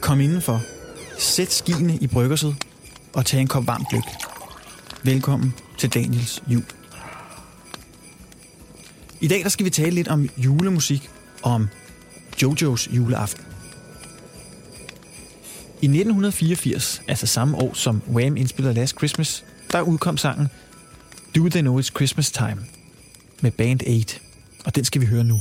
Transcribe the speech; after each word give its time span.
Kom 0.00 0.20
indenfor, 0.20 0.62
sæt 1.18 1.52
skiene 1.52 1.96
i 1.96 2.06
bryggerset 2.06 2.56
og 3.12 3.26
tag 3.26 3.40
en 3.40 3.46
kop 3.46 3.66
varmt 3.66 3.88
gløk. 3.88 4.02
Velkommen 5.02 5.54
til 5.78 5.94
Daniels 5.94 6.42
jul. 6.46 6.64
I 9.20 9.28
dag 9.28 9.42
der 9.42 9.48
skal 9.48 9.64
vi 9.64 9.70
tale 9.70 9.90
lidt 9.90 10.08
om 10.08 10.28
julemusik 10.36 11.10
og 11.42 11.52
om 11.52 11.68
Jojos 12.42 12.88
juleaften. 12.92 13.44
I 15.82 15.86
1984, 15.86 17.02
altså 17.08 17.26
samme 17.26 17.56
år 17.56 17.74
som 17.74 18.02
Wham 18.08 18.36
indspillede 18.36 18.74
Last 18.74 18.96
Christmas, 18.96 19.44
der 19.72 19.80
udkom 19.80 20.16
sangen 20.16 20.48
Do 21.36 21.48
They 21.48 21.60
Know 21.60 21.80
It's 21.80 21.90
Christmas 21.96 22.30
Time 22.30 22.66
med 23.40 23.50
Band 23.50 23.80
8, 24.00 24.20
og 24.64 24.74
den 24.74 24.84
skal 24.84 25.00
vi 25.00 25.06
høre 25.06 25.24
nu. 25.24 25.40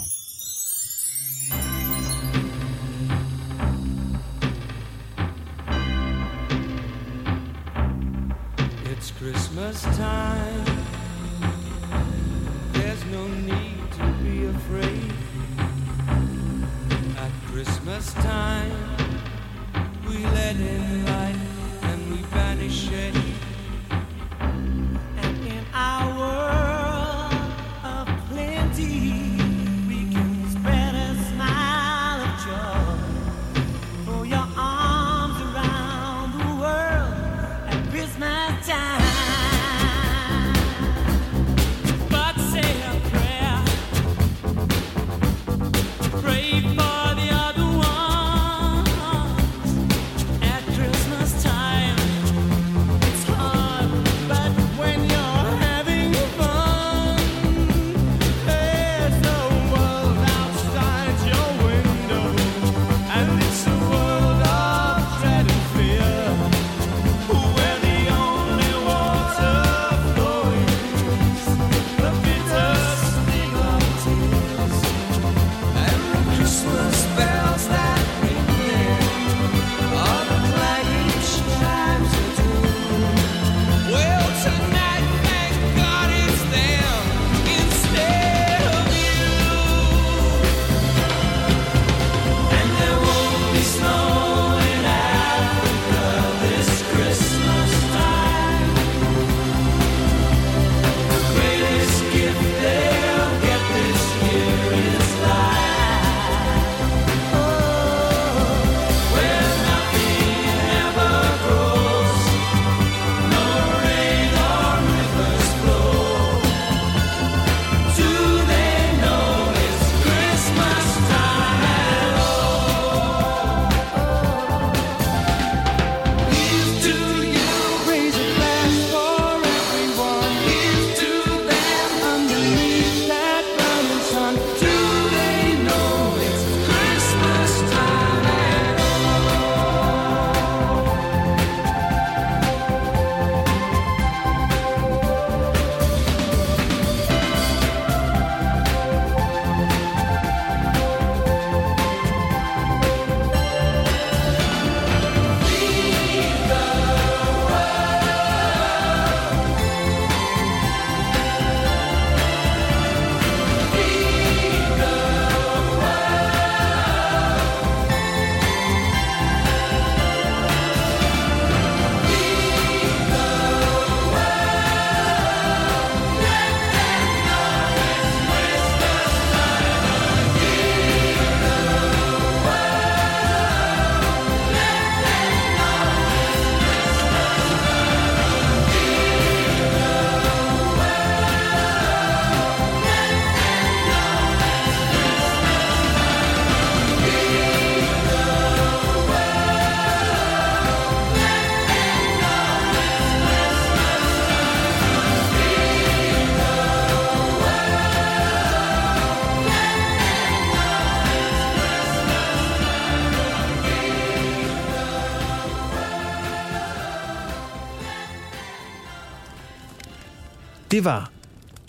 Det 220.80 220.86
var 220.86 221.12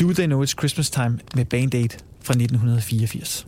Do 0.01 0.13
They 0.13 0.27
Know 0.27 0.45
It's 0.45 0.55
Christmas 0.59 0.91
Time 0.91 1.19
med 1.35 1.45
Band 1.45 1.75
Aid 1.75 1.89
fra 2.23 2.33
1984. 2.35 3.47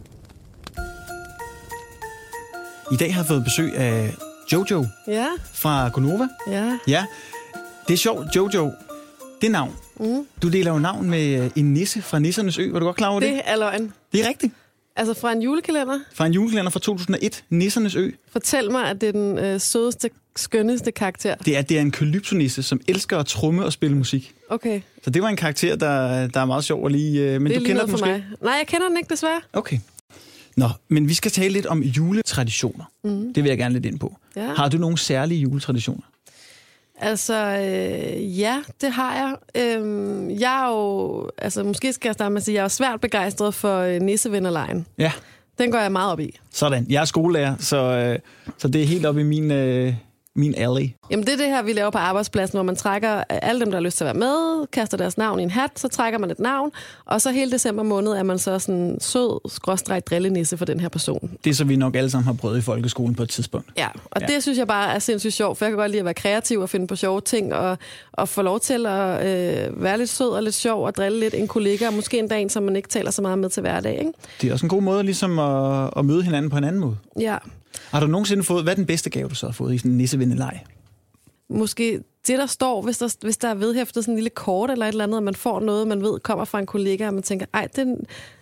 I 2.93 2.97
dag 2.97 3.14
har 3.14 3.20
jeg 3.23 3.26
fået 3.29 3.44
besøg 3.44 3.76
af 3.76 4.14
Jojo 4.53 4.87
Ja, 5.09 5.26
fra 5.53 5.88
Gonova. 5.88 6.29
ja. 6.47 6.79
Ja, 6.88 7.05
det 7.88 7.94
er 7.94 7.99
sjovt. 7.99 8.37
Jojo, 8.37 8.73
det 9.43 9.50
navn. 9.50 9.75
Mm. 10.00 10.26
Du 10.43 10.49
deler 10.49 10.73
jo 10.73 10.79
navn 10.79 11.11
med 11.11 11.50
en 11.56 11.73
nisse 11.75 12.03
fra 12.03 12.19
Nissernes 12.19 12.58
Ø. 12.58 12.73
Var 12.73 12.79
du 12.79 12.85
godt 12.87 12.97
klar 12.97 13.08
over 13.08 13.20
det? 13.20 13.29
Det 13.32 13.41
er 13.44 13.56
løgn. 13.56 13.93
Det 14.12 14.25
er 14.25 14.29
rigtigt. 14.29 14.55
Altså 14.97 15.15
fra 15.15 15.32
en 15.32 15.43
julekalender. 15.43 15.99
Fra 16.15 16.26
en 16.26 16.32
julekalender 16.32 16.70
fra 16.70 16.81
2001, 16.81 17.44
Nissernes 17.50 17.94
Ø. 17.94 18.11
Fortæl 18.32 18.70
mig, 18.70 18.85
at 18.91 19.00
det 19.00 19.08
er 19.08 19.12
den 19.12 19.38
øh, 19.38 19.61
sødeste, 19.61 20.11
skønneste 20.37 20.93
karakter. 20.93 21.34
Det 21.34 21.56
er, 21.56 21.62
det 21.62 21.76
er 21.76 21.81
en 21.81 21.90
kalypsonisse, 21.90 22.62
som 22.62 22.81
elsker 22.88 23.19
at 23.19 23.26
trumme 23.26 23.64
og 23.64 23.73
spille 23.73 23.96
musik. 23.96 24.32
Okay, 24.49 24.81
Så 25.05 25.11
det 25.11 25.23
var 25.23 25.29
en 25.29 25.37
karakter, 25.37 25.76
der, 25.76 26.26
der 26.26 26.40
er 26.40 26.44
meget 26.44 26.64
sjov 26.64 26.87
at 26.87 26.93
lige... 26.93 27.20
øh, 27.20 27.40
Men 27.40 27.52
det 27.52 27.61
du 27.61 27.64
kender 27.64 27.82
den 27.82 27.90
måske? 27.90 28.06
mig. 28.06 28.25
Nej, 28.43 28.52
jeg 28.52 28.67
kender 28.67 28.88
den 28.88 28.96
ikke 28.96 29.11
desværre. 29.11 29.40
Okay. 29.52 29.79
Nå, 30.56 30.69
men 30.88 31.08
vi 31.08 31.14
skal 31.14 31.31
tale 31.31 31.49
lidt 31.52 31.67
om 31.67 31.82
juletraditioner. 31.82 32.84
Mm. 33.05 33.34
Det 33.34 33.43
vil 33.44 33.49
jeg 33.49 33.58
gerne 33.58 33.75
lidt 33.75 33.87
ind 33.87 33.99
på. 33.99 34.17
Ja. 34.37 34.55
Har 34.55 34.69
du 34.69 34.76
nogle 34.79 34.99
særlige 34.99 35.40
juletraditioner? 35.40 36.02
Altså, 37.00 37.34
øh, 37.58 38.38
ja, 38.40 38.56
det 38.81 38.93
har 38.93 39.14
jeg. 39.55 39.62
Øhm, 39.62 40.31
jeg 40.31 40.64
er 40.64 40.69
jo, 40.70 41.31
altså 41.38 41.64
måske 41.64 41.93
skal 41.93 42.08
jeg 42.08 42.14
starte 42.14 42.31
med 42.31 42.37
at 42.40 42.44
sige, 42.44 42.55
jeg 42.55 42.64
er 42.64 42.69
svært 42.69 43.00
begejstret 43.00 43.55
for 43.55 43.79
øh, 43.79 44.00
nissevennerlejen. 44.00 44.87
Ja. 44.99 45.12
Den 45.58 45.70
går 45.70 45.79
jeg 45.79 45.93
meget 45.93 46.12
op 46.12 46.20
i. 46.20 46.38
Sådan. 46.50 46.87
Jeg 46.88 47.00
er 47.00 47.05
skolelærer, 47.05 47.55
så, 47.58 47.76
øh, 47.76 48.19
så 48.58 48.69
det 48.69 48.82
er 48.82 48.87
helt 48.87 49.06
op 49.06 49.19
i 49.19 49.23
min, 49.23 49.50
øh, 49.50 49.94
min 50.37 50.55
alley. 50.56 50.88
Jamen 51.11 51.26
det 51.26 51.32
er 51.32 51.37
det 51.37 51.46
her, 51.46 51.62
vi 51.62 51.73
laver 51.73 51.90
på 51.90 51.99
arbejdspladsen, 51.99 52.56
hvor 52.56 52.62
man 52.62 52.76
trækker 52.76 53.08
alle 53.29 53.61
dem, 53.61 53.70
der 53.70 53.79
har 53.79 53.82
lyst 53.82 53.96
til 53.96 54.05
at 54.05 54.06
være 54.06 54.26
med, 54.29 54.67
kaster 54.67 54.96
deres 54.96 55.19
navn 55.19 55.40
i 55.40 55.43
en 55.43 55.50
hat, 55.50 55.70
så 55.76 55.88
trækker 55.88 56.19
man 56.19 56.31
et 56.31 56.38
navn, 56.40 56.70
og 57.05 57.20
så 57.20 57.31
hele 57.31 57.52
december 57.52 57.82
måned 57.82 58.12
er 58.12 58.23
man 58.23 58.38
så 58.38 58.58
sådan 58.58 58.96
sød, 59.00 59.50
skråstrejt 59.50 60.06
drillenisse 60.06 60.56
for 60.56 60.64
den 60.64 60.81
her 60.81 60.88
person. 60.88 61.31
Det 61.44 61.50
er 61.50 61.55
så, 61.55 61.64
vi 61.64 61.76
nok 61.76 61.96
alle 61.96 62.11
sammen 62.11 62.26
har 62.26 62.32
prøvet 62.32 62.58
i 62.58 62.61
folkeskolen 62.61 63.14
på 63.14 63.23
et 63.23 63.29
tidspunkt. 63.29 63.69
Ja, 63.76 63.88
og 64.11 64.20
Ja. 64.20 64.26
det 64.26 64.43
synes 64.43 64.58
jeg 64.58 64.67
bare 64.67 64.94
er 64.94 64.99
sindssygt 64.99 65.34
sjovt, 65.34 65.58
for 65.58 65.64
jeg 65.64 65.70
kan 65.70 65.79
godt 65.79 65.90
lide 65.90 65.99
at 66.00 66.05
være 66.05 66.14
kreativ 66.14 66.58
og 66.61 66.69
finde 66.70 66.87
på 66.87 66.96
sjove 66.96 67.20
ting, 67.20 67.55
og, 67.55 67.79
og 68.12 68.29
få 68.29 68.43
lov 68.43 68.61
til 68.61 68.87
at 68.87 69.26
øh, 69.26 69.82
være 69.82 69.99
lidt 69.99 70.11
sød 70.11 70.29
og 70.29 70.43
lidt 70.43 70.55
sjov 70.55 70.84
og 70.87 70.94
drille 70.94 71.20
lidt 71.20 71.34
en 71.34 71.49
kollega, 71.49 71.87
og 71.87 71.94
måske 71.94 72.19
endda 72.19 72.38
en, 72.40 72.49
som 72.50 72.62
man 72.62 72.76
ikke 72.76 72.88
taler 72.88 73.11
så 73.11 73.23
meget 73.23 73.38
med 73.38 73.49
til 73.50 73.61
hverdag. 73.61 73.99
Ikke? 73.99 74.12
Det 74.40 74.49
er 74.49 74.52
også 74.52 74.67
en 74.67 74.70
god 74.70 74.82
måde 74.82 75.02
ligesom 75.02 75.38
at, 75.38 75.90
at 75.96 76.05
møde 76.05 76.23
hinanden 76.23 76.50
på 76.50 76.56
en 76.56 76.64
anden 76.64 76.81
måde. 76.81 76.96
Ja, 77.20 77.37
Har 77.90 78.00
du 78.00 78.06
nogensinde 78.06 78.42
fået, 78.42 78.62
hvad 78.62 78.72
er 78.72 78.76
den 78.76 78.86
bedste 78.86 79.10
gave, 79.10 79.28
du 79.28 79.34
så 79.34 79.46
har 79.46 79.52
fået 79.52 79.74
i 79.74 79.78
sådan 79.78 79.90
en 79.90 79.96
nissevendeleg? 79.96 80.60
måske 81.48 82.00
det, 82.26 82.38
der 82.38 82.46
står, 82.46 82.82
hvis 82.82 82.98
der, 82.98 83.14
hvis 83.20 83.36
der 83.36 83.48
er 83.48 83.54
vedhæftet 83.54 84.04
sådan 84.04 84.12
en 84.12 84.16
lille 84.16 84.30
kort 84.30 84.70
eller 84.70 84.86
et 84.86 84.90
eller 84.92 85.04
andet, 85.04 85.16
og 85.16 85.22
man 85.22 85.34
får 85.34 85.60
noget, 85.60 85.88
man 85.88 86.02
ved 86.02 86.20
kommer 86.20 86.44
fra 86.44 86.58
en 86.58 86.66
kollega, 86.66 87.06
og 87.06 87.14
man 87.14 87.22
tænker, 87.22 87.46
ej, 87.54 87.69
den, 87.76 87.96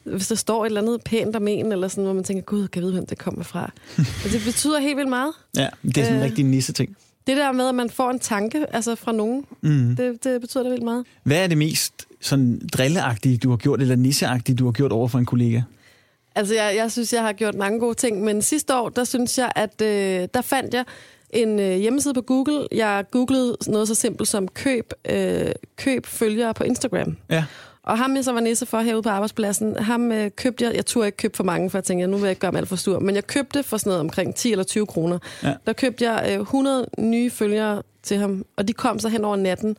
hvis 0.05 0.29
der 0.29 0.35
står 0.35 0.65
et 0.65 0.69
eller 0.69 0.81
andet 0.81 1.01
pænt 1.05 1.37
om 1.37 1.49
en, 1.49 1.73
eller 1.73 1.89
sådan, 1.89 2.05
hvor 2.05 2.13
man 2.13 2.25
tænker, 2.25 2.43
gud, 2.43 2.69
kan 2.69 2.81
jeg 2.81 2.87
vide, 2.87 2.93
hvem 2.93 3.07
det 3.07 3.19
kommer 3.19 3.43
fra. 3.45 3.73
og 4.25 4.31
det 4.33 4.41
betyder 4.45 4.81
helt 4.81 4.97
vildt 4.97 5.09
meget. 5.09 5.33
Ja, 5.57 5.69
det 5.83 5.97
er 5.99 6.03
sådan 6.05 6.15
en 6.17 6.21
Øh. 6.23 6.25
rigtig 6.25 6.45
nisse-ting. 6.45 6.97
Det 7.27 7.37
der 7.37 7.53
med, 7.53 7.69
at 7.69 7.75
man 7.75 7.91
får 7.91 8.11
en 8.11 8.19
tanke 8.19 8.67
altså 8.75 8.95
fra 8.95 9.13
nogen, 9.13 9.45
Mm. 9.61 9.97
det, 9.97 10.25
det 10.25 10.41
betyder 10.41 10.63
da 10.63 10.69
vildt 10.71 10.85
meget. 10.85 11.05
Hvad 11.23 11.37
er 11.45 11.47
det 11.47 11.59
mest 11.59 11.93
sådan 12.21 12.61
drilleagtige, 12.73 13.37
du 13.39 13.51
har 13.51 13.57
gjort, 13.57 13.81
eller 13.83 13.97
nisseagtige, 13.97 14.57
du 14.57 14.65
har 14.65 14.73
gjort 14.73 14.93
over 14.93 15.09
for 15.09 15.19
en 15.19 15.27
kollega? 15.27 15.61
Altså, 16.35 16.55
jeg, 16.55 16.73
jeg 16.77 16.93
synes, 16.93 17.13
jeg 17.13 17.23
har 17.23 17.33
gjort 17.33 17.55
mange 17.55 17.81
gode 17.81 17.95
ting, 17.95 18.23
men 18.23 18.43
sidste 18.43 18.77
år, 18.77 18.89
der 18.89 19.05
synes 19.05 19.39
jeg, 19.39 19.53
at 19.57 19.83
øh, 19.83 20.29
der 20.35 20.41
fandt 20.41 20.75
jeg 20.75 20.85
en 21.31 21.61
øh, 21.61 21.77
hjemmeside 21.77 22.15
på 22.15 22.21
Google. 22.21 22.69
Jeg 22.73 23.05
googlede 23.11 23.57
noget 23.67 23.89
så 23.89 23.95
simpelt 23.95 24.29
som 24.29 24.49
køb, 24.49 24.93
øh, 25.11 25.53
køb 25.77 26.07
følgere 26.07 26.55
på 26.55 26.65
Instagram. 26.65 27.17
Ja. 27.31 27.45
Og 27.83 27.99
ham, 27.99 28.17
jeg 28.17 28.25
så 28.25 28.33
var 28.33 28.41
nisse 28.41 28.67
for 28.67 28.81
herude 28.81 29.03
på 29.03 29.09
arbejdspladsen, 29.09 29.77
ham 29.77 30.13
øh, 30.13 30.31
købte 30.37 30.65
jeg, 30.65 30.75
jeg 30.75 30.87
turde 30.87 31.07
ikke 31.09 31.17
købe 31.17 31.37
for 31.37 31.45
mange, 31.45 31.71
for 31.71 31.79
jeg 31.79 31.85
tænkte, 31.85 32.07
nu 32.07 32.17
vil 32.17 32.23
jeg 32.23 32.31
ikke 32.31 32.41
gøre 32.41 32.53
mig 32.53 32.59
alt 32.59 32.69
for 32.69 32.77
stor, 32.77 32.99
men 32.99 33.15
jeg 33.15 33.27
købte 33.27 33.63
for 33.63 33.77
sådan 33.77 33.91
noget 33.91 34.01
omkring 34.01 34.35
10 34.35 34.51
eller 34.51 34.65
20 34.65 34.87
kroner. 34.87 35.19
Ja. 35.43 35.55
Der 35.67 35.73
købte 35.73 36.11
jeg 36.11 36.35
øh, 36.35 36.41
100 36.41 36.87
nye 36.99 37.31
følgere 37.31 37.83
til 38.03 38.17
ham, 38.17 38.45
og 38.57 38.69
de 38.69 38.73
kom 38.73 38.99
så 38.99 39.09
hen 39.09 39.25
over 39.25 39.37
natten. 39.37 39.77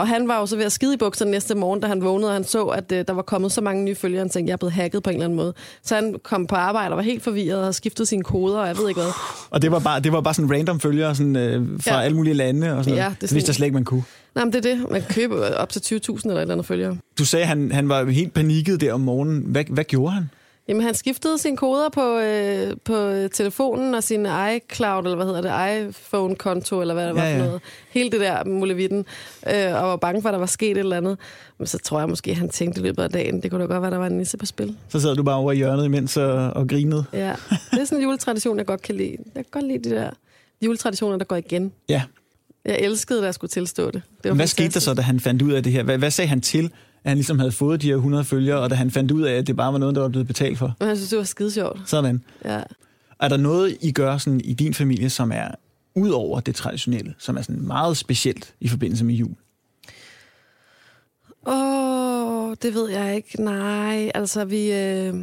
Og 0.00 0.08
han 0.08 0.28
var 0.28 0.38
jo 0.40 0.46
så 0.46 0.56
ved 0.56 0.64
at 0.64 0.72
skide 0.72 0.94
i 0.94 0.96
bukserne 0.96 1.30
næste 1.30 1.54
morgen, 1.54 1.80
da 1.80 1.86
han 1.86 2.02
vågnede, 2.04 2.28
og 2.30 2.34
han 2.34 2.44
så, 2.44 2.64
at 2.64 2.92
øh, 2.92 3.04
der 3.08 3.12
var 3.12 3.22
kommet 3.22 3.52
så 3.52 3.60
mange 3.60 3.84
nye 3.84 3.94
følgere, 3.94 4.18
han 4.18 4.28
tænkte, 4.30 4.48
jeg 4.48 4.52
er 4.52 4.56
blevet 4.56 4.72
hacket 4.72 5.02
på 5.02 5.10
en 5.10 5.14
eller 5.16 5.24
anden 5.24 5.36
måde. 5.36 5.54
Så 5.82 5.94
han 5.94 6.14
kom 6.22 6.46
på 6.46 6.54
arbejde 6.54 6.90
og 6.92 6.96
var 6.96 7.02
helt 7.02 7.22
forvirret 7.22 7.66
og 7.66 7.74
skiftede 7.74 8.06
sine 8.08 8.22
koder, 8.22 8.58
og 8.58 8.66
jeg 8.68 8.76
ved 8.78 8.88
ikke 8.88 9.00
hvad. 9.00 9.10
Og 9.50 9.62
det 9.62 9.72
var 9.72 9.78
bare, 9.78 10.00
det 10.00 10.12
var 10.12 10.20
bare 10.20 10.34
sådan 10.34 10.50
random 10.52 10.80
følgere 10.80 11.14
sådan, 11.14 11.36
øh, 11.36 11.66
fra 11.80 11.94
ja. 11.94 12.00
Alle 12.00 12.16
mulige 12.16 12.34
lande 12.34 12.72
og 12.76 12.84
sådan 12.84 12.98
Ja, 12.98 13.04
det 13.04 13.12
Det 13.14 13.20
vidste 13.20 13.28
sådan- 13.38 13.46
jeg 13.48 13.54
slet 13.54 13.66
ikke, 13.66 13.74
man 13.74 13.84
kunne. 13.84 14.02
Nej, 14.34 14.44
men 14.44 14.52
det 14.52 14.66
er 14.66 14.74
det. 14.76 14.90
Man 14.90 15.00
kan 15.02 15.14
købe 15.14 15.56
op 15.56 15.68
til 15.68 15.80
20.000 15.82 16.28
eller 16.30 16.36
et 16.36 16.42
eller 16.42 16.54
andet 16.54 16.66
følgere. 16.66 16.96
Du 17.18 17.24
sagde, 17.24 17.42
at 17.42 17.48
han, 17.48 17.72
han 17.72 17.88
var 17.88 18.04
helt 18.04 18.34
panikket 18.34 18.80
der 18.80 18.92
om 18.92 19.00
morgenen. 19.00 19.42
Hvad, 19.46 19.64
hvad 19.68 19.84
gjorde 19.84 20.12
han? 20.12 20.30
Jamen, 20.70 20.82
han 20.82 20.94
skiftede 20.94 21.38
sine 21.38 21.56
koder 21.56 21.88
på, 21.88 22.18
øh, 22.18 22.76
på 22.84 23.12
telefonen 23.32 23.94
og 23.94 24.02
sin 24.02 24.26
iCloud, 24.56 25.04
eller 25.04 25.16
hvad 25.16 25.26
hedder 25.26 25.40
det, 25.40 25.88
iPhone-konto, 25.88 26.80
eller 26.80 26.94
hvad 26.94 27.06
det 27.06 27.14
var 27.14 27.24
Ja, 27.24 27.38
for 27.38 27.44
noget. 27.44 27.60
Hele 27.90 28.10
det 28.10 28.20
der 28.20 28.44
mulevitten. 28.44 28.98
Øh, 29.54 29.74
og 29.74 29.88
var 29.88 29.96
bange 29.96 30.22
for, 30.22 30.28
at 30.28 30.32
der 30.32 30.38
var 30.38 30.46
sket 30.46 30.70
et 30.70 30.78
eller 30.78 30.96
andet. 30.96 31.18
Men 31.58 31.66
så 31.66 31.78
tror 31.78 31.98
jeg 31.98 32.08
måske, 32.08 32.30
at 32.30 32.36
han 32.36 32.48
tænkte 32.48 32.80
i 32.80 32.84
løbet 32.84 33.02
af 33.02 33.10
dagen, 33.10 33.42
det 33.42 33.50
kunne 33.50 33.60
da 33.62 33.66
godt 33.66 33.80
være, 33.82 33.86
at 33.88 33.92
der 33.92 33.98
var 33.98 34.06
en 34.06 34.18
nisse 34.18 34.36
på 34.36 34.46
spil. 34.46 34.76
Så 34.88 35.00
sad 35.00 35.16
du 35.16 35.22
bare 35.22 35.36
over 35.36 35.52
i 35.52 35.56
hjørnet 35.56 35.84
imens 35.84 36.16
og, 36.16 36.32
og 36.50 36.68
grinede. 36.68 37.04
Ja, 37.12 37.34
det 37.70 37.80
er 37.80 37.84
sådan 37.84 37.98
en 37.98 38.04
juletradition, 38.04 38.58
jeg 38.58 38.66
godt 38.66 38.82
kan 38.82 38.94
lide. 38.94 39.16
Jeg 39.34 39.44
kan 39.44 39.50
godt 39.50 39.66
lide 39.66 39.90
de 39.90 39.94
der 39.94 40.10
juletraditioner, 40.62 41.18
der 41.18 41.24
går 41.24 41.36
igen. 41.36 41.72
Ja. 41.88 42.02
Jeg 42.64 42.78
elskede, 42.80 43.20
da 43.20 43.24
jeg 43.24 43.34
skulle 43.34 43.48
tilstå 43.48 43.86
det. 43.90 44.02
det 44.22 44.28
var 44.28 44.34
Hvad 44.36 44.46
skete 44.46 44.62
der 44.62 44.66
fantastisk. 44.66 44.84
så, 44.84 44.94
da 44.94 45.02
han 45.02 45.20
fandt 45.20 45.42
ud 45.42 45.52
af 45.52 45.62
det 45.62 45.72
her? 45.72 45.82
Hvad, 45.82 45.98
hvad 45.98 46.10
sagde 46.10 46.28
han 46.28 46.40
til, 46.40 46.70
at 47.04 47.10
han 47.10 47.16
ligesom 47.16 47.38
havde 47.38 47.52
fået 47.52 47.82
de 47.82 47.86
her 47.88 47.94
100 47.94 48.24
følgere, 48.24 48.58
og 48.58 48.70
da 48.70 48.74
han 48.74 48.90
fandt 48.90 49.10
ud 49.10 49.22
af, 49.22 49.34
at 49.34 49.46
det 49.46 49.56
bare 49.56 49.72
var 49.72 49.78
noget, 49.78 49.94
der 49.94 50.00
var 50.00 50.08
blevet 50.08 50.26
betalt 50.26 50.58
for? 50.58 50.76
Men 50.80 50.88
jeg 50.88 50.96
synes, 50.96 51.10
det 51.10 51.18
var 51.18 51.24
skide 51.24 51.50
sjovt. 51.50 51.80
Sådan. 51.86 52.22
Ja. 52.44 52.62
Er 53.20 53.28
der 53.28 53.36
noget, 53.36 53.76
I 53.80 53.92
gør 53.92 54.18
sådan 54.18 54.40
i 54.44 54.52
din 54.52 54.74
familie, 54.74 55.10
som 55.10 55.32
er 55.32 55.48
ud 55.94 56.10
over 56.10 56.40
det 56.40 56.54
traditionelle, 56.54 57.14
som 57.18 57.36
er 57.36 57.42
sådan 57.42 57.62
meget 57.62 57.96
specielt 57.96 58.54
i 58.60 58.68
forbindelse 58.68 59.04
med 59.04 59.14
jul? 59.14 59.34
Åh, 61.46 61.54
oh, 61.54 62.54
det 62.62 62.74
ved 62.74 62.90
jeg 62.90 63.16
ikke. 63.16 63.42
Nej, 63.42 64.10
altså 64.14 64.44
vi... 64.44 64.72
Øh, 64.72 65.14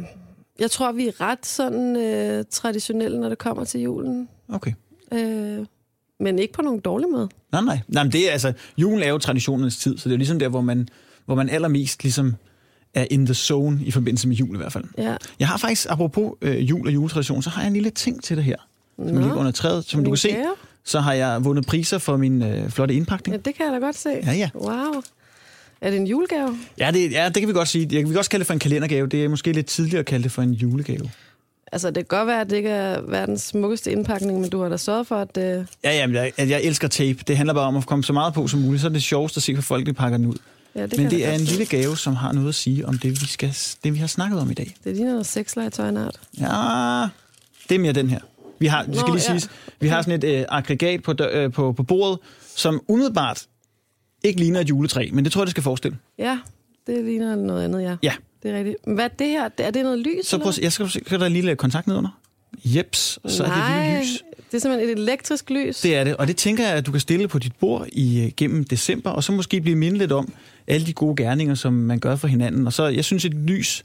jeg 0.58 0.70
tror, 0.70 0.92
vi 0.92 1.08
er 1.08 1.20
ret 1.20 1.46
sådan 1.46 1.96
øh, 1.96 2.44
traditionelle, 2.50 3.20
når 3.20 3.28
det 3.28 3.38
kommer 3.38 3.64
til 3.64 3.80
julen. 3.80 4.28
Okay. 4.48 4.72
Øh, 5.12 5.66
men 6.20 6.38
ikke 6.38 6.54
på 6.54 6.62
nogen 6.62 6.80
dårlig 6.80 7.08
måde. 7.10 7.28
Nej, 7.52 7.62
nej. 7.62 7.80
nej 7.88 8.02
men 8.02 8.12
det 8.12 8.28
er, 8.28 8.32
altså, 8.32 8.52
julen 8.78 9.02
er 9.02 9.08
jo 9.08 9.18
traditionernes 9.18 9.76
tid, 9.76 9.98
så 9.98 10.08
det 10.08 10.14
er 10.14 10.18
ligesom 10.18 10.38
der, 10.38 10.48
hvor 10.48 10.60
man, 10.60 10.88
hvor 11.28 11.34
man 11.34 11.48
allermest 11.48 12.02
ligesom 12.02 12.34
er 12.94 13.06
in 13.10 13.26
the 13.26 13.34
zone 13.34 13.80
i 13.84 13.90
forbindelse 13.90 14.28
med 14.28 14.36
jul 14.36 14.54
i 14.54 14.58
hvert 14.58 14.72
fald. 14.72 14.84
Ja. 14.98 15.16
Jeg 15.40 15.48
har 15.48 15.56
faktisk, 15.56 15.86
apropos 15.90 16.32
øh, 16.42 16.70
jul 16.70 16.86
og 16.86 16.94
juletradition, 16.94 17.42
så 17.42 17.50
har 17.50 17.62
jeg 17.62 17.66
en 17.66 17.72
lille 17.72 17.90
ting 17.90 18.22
til 18.22 18.36
dig 18.36 18.44
her, 18.44 18.56
som 18.96 19.06
Nå. 19.14 19.20
ligger 19.20 19.36
under 19.36 19.52
træet. 19.52 19.84
Som 19.84 20.04
du 20.04 20.10
kan 20.10 20.16
se, 20.16 20.36
så 20.84 21.00
har 21.00 21.12
jeg 21.12 21.44
vundet 21.44 21.66
priser 21.66 21.98
for 21.98 22.16
min 22.16 22.42
øh, 22.42 22.70
flotte 22.70 22.94
indpakning. 22.94 23.32
Ja, 23.36 23.40
det 23.44 23.54
kan 23.54 23.66
jeg 23.66 23.72
da 23.80 23.86
godt 23.86 23.96
se. 23.96 24.10
Ja, 24.26 24.32
ja. 24.32 24.50
Wow. 24.54 25.02
Er 25.80 25.90
det 25.90 25.96
en 26.00 26.06
julegave? 26.06 26.58
Ja, 26.78 26.90
det, 26.90 27.12
ja, 27.12 27.24
det 27.28 27.36
kan 27.36 27.48
vi 27.48 27.52
godt 27.52 27.68
sige. 27.68 27.82
Jeg 27.82 28.00
kan 28.00 28.08
vi 28.08 28.12
kan 28.12 28.18
også 28.18 28.30
kalde 28.30 28.40
det 28.40 28.46
for 28.46 28.52
en 28.54 28.58
kalendergave. 28.60 29.06
Det 29.06 29.24
er 29.24 29.28
måske 29.28 29.52
lidt 29.52 29.66
tidligere 29.66 30.00
at 30.00 30.06
kalde 30.06 30.22
det 30.22 30.32
for 30.32 30.42
en 30.42 30.52
julegave. 30.52 31.10
Altså, 31.72 31.88
det 31.90 31.94
kan 32.08 32.18
godt 32.18 32.26
være, 32.26 32.40
at 32.40 32.50
det 32.50 32.56
ikke 32.56 32.68
er 32.68 33.00
verdens 33.00 33.42
smukkeste 33.42 33.92
indpakning, 33.92 34.40
men 34.40 34.50
du 34.50 34.62
har 34.62 34.68
da 34.68 34.76
sørget 34.76 35.06
for, 35.06 35.16
at... 35.16 35.36
Øh, 35.38 35.64
Ja, 35.84 35.96
ja, 35.96 36.06
men 36.06 36.16
jeg, 36.16 36.32
at 36.36 36.50
jeg 36.50 36.62
elsker 36.62 36.88
tape. 36.88 37.18
Det 37.26 37.36
handler 37.36 37.54
bare 37.54 37.66
om 37.66 37.76
at 37.76 37.86
komme 37.86 38.04
så 38.04 38.12
meget 38.12 38.34
på 38.34 38.46
som 38.46 38.60
muligt. 38.60 38.80
Så 38.80 38.88
er 38.88 38.92
det 38.92 39.02
sjovest 39.02 39.36
at 39.36 39.42
se, 39.42 39.52
hvor 39.52 39.62
folk 39.62 39.96
pakker 39.96 40.18
den 40.18 40.26
ud. 40.26 40.36
ja, 40.80 40.86
det 40.86 40.98
men 40.98 41.10
det 41.10 41.26
er 41.26 41.32
en 41.32 41.40
lille 41.40 41.66
gave, 41.66 41.96
som 41.96 42.16
har 42.16 42.32
noget 42.32 42.48
at 42.48 42.54
sige 42.54 42.86
om 42.86 42.98
det, 42.98 43.10
vi, 43.10 43.26
skal, 43.26 43.54
det, 43.84 43.94
vi 43.94 43.98
har 43.98 44.06
snakket 44.06 44.40
om 44.40 44.50
i 44.50 44.54
dag. 44.54 44.74
Det 44.84 44.94
ligner 44.96 45.10
noget 45.10 45.26
sexlegetøj 45.26 45.90
nart. 45.90 46.20
Ja, 46.40 46.44
det 47.68 47.74
er 47.74 47.78
mere 47.78 47.92
den 47.92 48.10
her. 48.10 48.20
Vi 48.58 48.66
har, 48.66 48.82
det 48.82 48.96
skal 48.96 49.08
Nå, 49.08 49.14
lige 49.14 49.24
ja. 49.32 49.38
siges, 49.38 49.50
vi 49.80 49.88
har 49.88 50.02
sådan 50.02 50.24
et 50.24 50.38
øh, 50.38 50.44
aggregat 50.48 51.02
på, 51.02 51.14
øh, 51.32 51.52
på, 51.52 51.72
på 51.72 51.82
bordet, 51.82 52.18
som 52.56 52.80
umiddelbart 52.88 53.46
ikke 54.24 54.40
ligner 54.40 54.60
et 54.60 54.68
juletræ, 54.70 55.08
men 55.12 55.24
det 55.24 55.32
tror 55.32 55.40
jeg, 55.42 55.46
det 55.46 55.50
skal 55.50 55.62
forestille. 55.62 55.98
Ja, 56.18 56.38
det 56.86 57.04
ligner 57.04 57.36
noget 57.36 57.64
andet, 57.64 57.82
ja. 57.82 57.96
Ja, 58.02 58.12
Det 58.42 58.50
er 58.50 58.58
rigtigt. 58.58 58.76
Hvad 58.86 59.04
er 59.04 59.08
det 59.08 59.26
her? 59.26 59.48
Er 59.58 59.70
det 59.70 59.82
noget 59.82 59.98
lys? 59.98 60.26
så 60.26 60.38
prøv. 60.38 60.52
Jeg 60.62 60.72
skal, 60.72 60.90
se, 60.90 61.00
kan 61.00 61.20
der 61.20 61.26
en 61.26 61.32
lille 61.32 61.56
kontakt 61.56 61.86
nedenunder? 61.86 62.10
Jeps, 62.64 63.18
så 63.26 63.44
er 63.44 63.48
det 63.48 63.56
et 63.56 63.62
Nej, 63.62 64.00
lys. 64.00 64.22
det 64.50 64.56
er 64.56 64.58
simpelthen 64.58 64.90
et 64.90 65.02
elektrisk 65.02 65.50
lys. 65.50 65.80
Det 65.80 65.96
er 65.96 66.04
det, 66.04 66.16
og 66.16 66.28
det 66.28 66.36
tænker 66.36 66.66
jeg, 66.66 66.74
at 66.76 66.86
du 66.86 66.90
kan 66.90 67.00
stille 67.00 67.28
på 67.28 67.38
dit 67.38 67.52
bord 67.60 67.86
i 67.92 68.24
øh, 68.24 68.30
gennem 68.36 68.64
december, 68.64 69.10
og 69.10 69.24
så 69.24 69.32
måske 69.32 69.60
blive 69.60 69.76
mindet 69.76 69.98
lidt 69.98 70.12
om 70.12 70.32
alle 70.68 70.86
de 70.86 70.92
gode 70.92 71.16
gerninger, 71.16 71.54
som 71.54 71.72
man 71.72 71.98
gør 71.98 72.16
for 72.16 72.28
hinanden. 72.28 72.66
Og 72.66 72.72
så, 72.72 72.86
jeg 72.86 73.04
synes, 73.04 73.24
et 73.24 73.34
lys, 73.34 73.84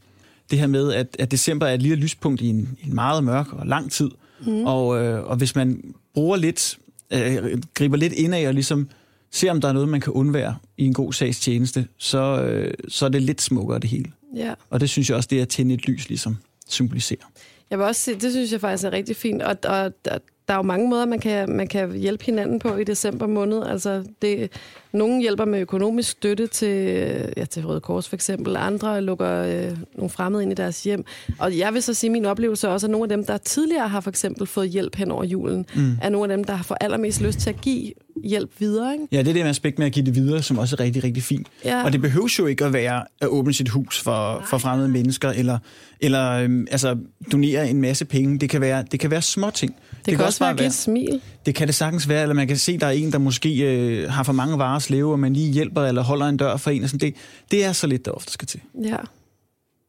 det 0.51 0.59
her 0.59 0.67
med, 0.67 0.93
at, 0.93 1.15
at 1.19 1.31
december 1.31 1.67
er 1.67 1.73
et 1.73 1.81
lille 1.81 1.97
lyspunkt 1.97 2.41
i 2.41 2.47
en, 2.47 2.77
en 2.85 2.95
meget 2.95 3.23
mørk 3.23 3.53
og 3.53 3.67
lang 3.67 3.91
tid. 3.91 4.11
Mm. 4.45 4.65
Og, 4.65 5.03
øh, 5.03 5.23
og 5.23 5.35
hvis 5.35 5.55
man 5.55 5.93
bruger 6.13 6.37
lidt, 6.37 6.77
øh, 7.13 7.61
griber 7.73 7.97
lidt 7.97 8.13
indad 8.13 8.47
og 8.47 8.53
ligesom 8.53 8.89
ser, 9.31 9.51
om 9.51 9.61
der 9.61 9.67
er 9.67 9.73
noget, 9.73 9.89
man 9.89 10.01
kan 10.01 10.13
undvære 10.13 10.55
i 10.77 10.85
en 10.85 10.93
god 10.93 11.13
sags 11.13 11.39
tjeneste, 11.39 11.87
så, 11.97 12.43
øh, 12.43 12.73
så 12.87 13.05
er 13.05 13.09
det 13.09 13.21
lidt 13.21 13.41
smukkere 13.41 13.79
det 13.79 13.89
hele. 13.89 14.11
Ja. 14.35 14.53
Og 14.69 14.79
det 14.79 14.89
synes 14.89 15.09
jeg 15.09 15.17
også, 15.17 15.27
det 15.31 15.37
er 15.37 15.41
at 15.41 15.49
tænde 15.49 15.73
et 15.73 15.87
lys 15.87 16.09
ligesom 16.09 16.37
symboliserer. 16.67 17.31
Jeg 17.69 17.79
vil 17.79 17.87
også 17.87 18.01
sige, 18.01 18.19
det 18.19 18.31
synes 18.31 18.51
jeg 18.51 18.61
faktisk 18.61 18.83
er 18.83 18.91
rigtig 18.91 19.15
fint, 19.15 19.41
og, 19.41 19.57
og 19.63 19.91
der, 20.05 20.17
der 20.47 20.53
er 20.53 20.57
jo 20.57 20.63
mange 20.63 20.89
måder, 20.89 21.05
man 21.05 21.19
kan, 21.19 21.50
man 21.50 21.67
kan 21.67 21.91
hjælpe 21.91 22.25
hinanden 22.25 22.59
på 22.59 22.75
i 22.75 22.83
december 22.83 23.27
måned. 23.27 23.63
Altså, 23.63 24.03
det, 24.21 24.51
nogen 24.93 25.21
hjælper 25.21 25.45
med 25.45 25.59
økonomisk 25.59 26.09
støtte 26.09 26.47
til, 26.47 27.07
ja, 27.38 27.45
til 27.45 27.65
Røde 27.65 27.81
Kors 27.81 28.09
for 28.09 28.15
eksempel. 28.15 28.55
Andre 28.55 29.01
lukker 29.01 29.43
øh, 29.43 29.77
nogle 29.95 30.09
fremmede 30.09 30.43
ind 30.43 30.51
i 30.51 30.55
deres 30.55 30.83
hjem. 30.83 31.05
Og 31.39 31.57
jeg 31.57 31.73
vil 31.73 31.83
så 31.83 31.93
sige, 31.93 32.09
min 32.09 32.25
oplevelse 32.25 32.67
er 32.67 32.71
også, 32.71 32.88
at 32.88 32.91
nogle 32.91 33.03
af 33.03 33.09
dem, 33.09 33.25
der 33.25 33.38
tidligere 33.38 33.88
har 33.88 34.01
for 34.01 34.09
eksempel 34.09 34.47
fået 34.47 34.69
hjælp 34.69 34.95
hen 34.95 35.12
over 35.12 35.23
julen, 35.23 35.65
mm. 35.75 35.97
er 36.01 36.09
nogle 36.09 36.33
af 36.33 36.38
dem, 36.38 36.43
der 36.43 36.53
har 36.53 36.63
fået 36.63 36.77
allermest 36.81 37.21
lyst 37.21 37.39
til 37.39 37.50
at 37.50 37.62
give 37.62 37.91
hjælp 38.23 38.51
videre. 38.59 38.93
Ikke? 38.93 39.07
Ja, 39.12 39.19
det 39.19 39.27
er 39.27 39.33
det 39.33 39.41
med 39.41 39.50
aspekt 39.50 39.79
med 39.79 39.85
at 39.85 39.93
give 39.93 40.05
det 40.05 40.15
videre, 40.15 40.41
som 40.41 40.57
også 40.57 40.75
er 40.75 40.79
rigtig, 40.79 41.03
rigtig 41.03 41.23
fint. 41.23 41.47
Ja. 41.65 41.83
Og 41.83 41.93
det 41.93 42.01
behøves 42.01 42.39
jo 42.39 42.45
ikke 42.45 42.65
at 42.65 42.73
være 42.73 43.03
at 43.21 43.27
åbne 43.27 43.53
sit 43.53 43.69
hus 43.69 44.01
for, 44.01 44.43
for 44.50 44.57
fremmede 44.57 44.89
mennesker, 44.89 45.29
eller, 45.29 45.57
eller 46.00 46.31
øhm, 46.31 46.67
altså, 46.71 46.97
donere 47.31 47.69
en 47.69 47.81
masse 47.81 48.05
penge. 48.05 48.39
Det 48.39 48.50
kan 48.50 48.62
være, 48.62 48.85
det 48.91 49.00
kan 49.00 49.12
være 49.12 49.21
små 49.21 49.50
ting. 49.50 49.75
Det, 50.05 50.12
det 50.12 50.17
kan 50.17 50.25
også 50.25 50.39
være 50.39 50.50
at 50.50 50.57
give 50.57 50.67
et 50.67 50.74
smil. 50.74 51.22
Det 51.45 51.55
kan 51.55 51.67
det 51.67 51.75
sagtens 51.75 52.10
være, 52.10 52.22
eller 52.22 52.36
man 52.36 52.48
kan 52.48 52.57
se, 52.57 52.77
der 52.77 52.88
er 52.88 52.91
en, 52.91 53.12
der 53.12 53.17
måske 53.17 53.60
øh, 53.60 54.12
har 54.12 54.24
for 54.24 54.33
mange 54.33 54.57
varer 54.57 54.75
at 54.75 54.81
slæve, 54.81 55.12
og 55.12 55.19
man 55.19 55.33
lige 55.33 55.51
hjælper 55.51 55.81
eller 55.81 56.03
holder 56.03 56.25
en 56.25 56.38
dør 56.38 56.57
for 56.57 56.72
en. 56.72 56.83
Og 56.83 56.89
sådan. 56.89 57.00
Det, 57.00 57.15
det 57.51 57.65
er 57.65 57.72
så 57.72 57.88
lidt, 57.88 58.05
der 58.05 58.12
ofte 58.12 58.31
skal 58.31 58.48
til. 58.48 58.60
Ja, 58.83 58.98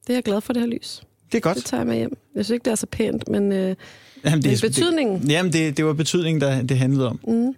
det 0.07 0.11
er 0.11 0.15
jeg 0.15 0.23
glad 0.23 0.41
for, 0.41 0.53
det 0.53 0.63
her 0.63 0.69
lys. 0.69 1.03
Det 1.33 1.39
er 1.39 1.41
godt. 1.43 1.57
Det 1.57 1.65
tager 1.65 1.81
jeg 1.81 1.87
med 1.87 1.97
hjem. 1.97 2.19
Jeg 2.35 2.45
synes 2.45 2.55
ikke, 2.55 2.65
det 2.65 2.71
er 2.71 2.75
så 2.75 2.87
pænt, 2.87 3.29
men 3.29 3.53
øh, 3.53 3.77
Jamen, 4.25 4.43
det 4.43 4.53
er 4.53 4.69
betydningen. 4.69 5.23
Det, 5.23 5.31
jamen, 5.31 5.53
det, 5.53 5.77
det 5.77 5.85
var 5.85 5.93
betydningen, 5.93 6.41
der 6.41 6.63
det 6.63 6.79
handlede 6.79 7.09
om. 7.09 7.21
Mm. 7.29 7.55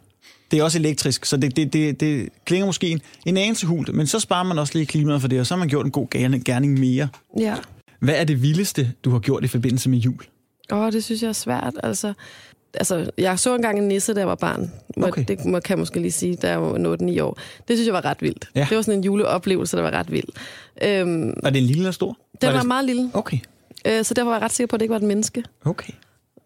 Det 0.51 0.59
er 0.59 0.63
også 0.63 0.79
elektrisk, 0.79 1.25
så 1.25 1.37
det, 1.37 1.57
det, 1.57 1.73
det, 1.73 2.01
det 2.01 2.29
klinger 2.45 2.67
måske 2.67 2.89
en, 2.89 3.01
en 3.27 3.37
anelse 3.37 3.67
hult, 3.67 3.95
men 3.95 4.07
så 4.07 4.21
sparer 4.21 4.45
man 4.45 4.59
også 4.59 4.73
lige 4.75 4.87
klimaet 4.87 5.21
for 5.21 5.29
det, 5.29 5.41
og 5.41 5.47
så 5.47 5.55
har 5.55 5.59
man 5.59 5.69
gjort 5.69 5.85
en 5.85 5.93
god 5.93 6.07
gerning, 6.11 6.45
gerning 6.45 6.81
mere. 6.81 7.09
ja. 7.39 7.55
Hvad 8.01 8.15
er 8.15 8.25
det 8.25 8.43
vildeste, 8.43 8.93
du 9.05 9.11
har 9.11 9.19
gjort 9.19 9.45
i 9.45 9.49
forbindelse 9.49 9.91
med 9.91 9.99
jul? 9.99 10.19
Åh, 10.73 10.79
oh, 10.79 10.93
det 10.93 11.05
synes 11.05 11.23
jeg 11.23 11.29
er 11.29 11.33
svært. 11.33 11.75
Altså, 11.83 12.13
altså, 12.75 13.11
jeg 13.19 13.39
så 13.39 13.55
engang 13.55 13.79
en 13.79 13.89
nisse, 13.89 14.15
da 14.15 14.21
jeg 14.21 14.29
var 14.29 14.35
barn. 14.35 14.71
Må, 14.97 15.07
Okay. 15.07 15.25
Det 15.29 15.45
må, 15.45 15.61
kan 15.61 15.75
jeg 15.75 15.79
måske 15.79 16.01
lige 16.01 16.13
sige, 16.13 16.37
da 16.37 16.49
jeg 16.51 16.63
var 16.63 16.97
8-9 17.19 17.23
år. 17.23 17.39
Det 17.69 17.77
synes 17.77 17.87
jeg 17.87 17.95
var 17.95 18.05
ret 18.05 18.23
vildt. 18.23 18.49
Ja. 18.55 18.67
Det 18.71 18.77
var 18.77 18.83
sådan 18.83 18.99
en 18.99 19.05
juleoplevelse, 19.05 19.77
der 19.77 19.83
var 19.83 19.91
ret 19.91 20.13
vild. 20.13 20.29
Øhm, 20.83 21.35
Var 21.43 21.51
det 21.51 21.59
en 21.61 21.65
lille 21.67 21.81
eller 21.81 21.91
stor? 21.91 22.19
den 22.43 22.53
var 22.53 22.59
det... 22.59 22.67
meget 22.67 22.85
lille, 22.85 23.11
Okay, 23.15 23.39
øh, 23.87 24.05
så 24.05 24.15
derfor 24.15 24.31
var 24.31 24.37
jeg 24.37 24.43
ret 24.45 24.53
sikker 24.53 24.69
på, 24.69 24.77
at 24.77 24.81
det 24.81 24.85
ikke 24.85 24.93
var 24.93 24.99
et 24.99 25.03
menneske. 25.07 25.45
okay. 25.65 25.93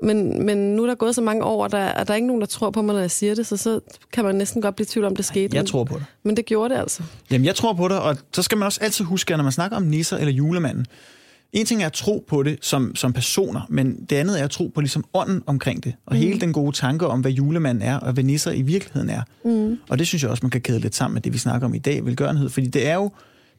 Men, 0.02 0.46
men 0.46 0.76
nu 0.76 0.82
er 0.82 0.86
der 0.86 0.94
gået 0.94 1.14
så 1.14 1.20
mange 1.22 1.44
år, 1.44 1.62
og 1.64 1.72
der, 1.72 1.92
og 1.92 2.06
der 2.06 2.12
er 2.12 2.16
ikke 2.16 2.26
nogen, 2.26 2.40
der 2.40 2.46
tror 2.46 2.70
på 2.70 2.82
mig, 2.82 2.92
når 2.94 3.00
jeg 3.00 3.10
siger 3.10 3.34
det, 3.34 3.46
så 3.46 3.56
så 3.56 3.80
kan 4.12 4.24
man 4.24 4.34
næsten 4.34 4.62
godt 4.62 4.76
blive 4.76 4.84
i 4.84 4.88
tvivl 4.88 5.06
om, 5.06 5.16
det 5.16 5.24
skete. 5.24 5.56
Jeg 5.56 5.66
tror 5.66 5.84
på 5.84 5.94
det. 5.98 6.04
men 6.22 6.36
det 6.36 6.44
gjorde 6.46 6.74
det 6.74 6.80
altså. 6.80 7.02
Jamen, 7.30 7.44
jeg 7.44 7.54
tror 7.54 7.72
på 7.72 7.88
det, 7.88 7.98
og 7.98 8.16
så 8.32 8.42
skal 8.42 8.58
man 8.58 8.66
også 8.66 8.80
altid 8.82 9.04
huske, 9.04 9.34
at 9.34 9.38
når 9.38 9.42
man 9.42 9.52
snakker 9.52 9.76
om 9.76 9.82
nisser 9.82 10.16
eller 10.16 10.32
julemanden, 10.32 10.86
en 11.52 11.66
ting 11.66 11.82
er 11.82 11.86
at 11.86 11.92
tro 11.92 12.24
på 12.28 12.42
det 12.42 12.58
som, 12.62 12.96
som 12.96 13.12
personer, 13.12 13.60
men 13.68 14.04
det 14.10 14.16
andet 14.16 14.40
er 14.40 14.44
at 14.44 14.50
tro 14.50 14.68
på 14.74 14.80
ligesom 14.80 15.04
ånden 15.14 15.42
omkring 15.46 15.84
det, 15.84 15.94
og 16.06 16.14
mm. 16.14 16.20
hele 16.20 16.40
den 16.40 16.52
gode 16.52 16.76
tanke 16.76 17.06
om, 17.06 17.20
hvad 17.20 17.30
julemanden 17.30 17.82
er, 17.82 17.96
og 17.96 18.12
hvad 18.12 18.24
nisser 18.24 18.50
i 18.50 18.62
virkeligheden 18.62 19.10
er. 19.10 19.22
Mm. 19.44 19.78
Og 19.88 19.98
det 19.98 20.06
synes 20.06 20.22
jeg 20.22 20.30
også, 20.30 20.40
man 20.42 20.50
kan 20.50 20.60
kæde 20.60 20.80
lidt 20.80 20.94
sammen 20.94 21.14
med 21.14 21.22
det, 21.22 21.32
vi 21.32 21.38
snakker 21.38 21.66
om 21.66 21.74
i 21.74 21.78
dag, 21.78 22.04
velgørenhed, 22.06 22.48
fordi 22.48 22.66
det 22.66 22.86
er 22.86 22.94
jo 22.94 23.10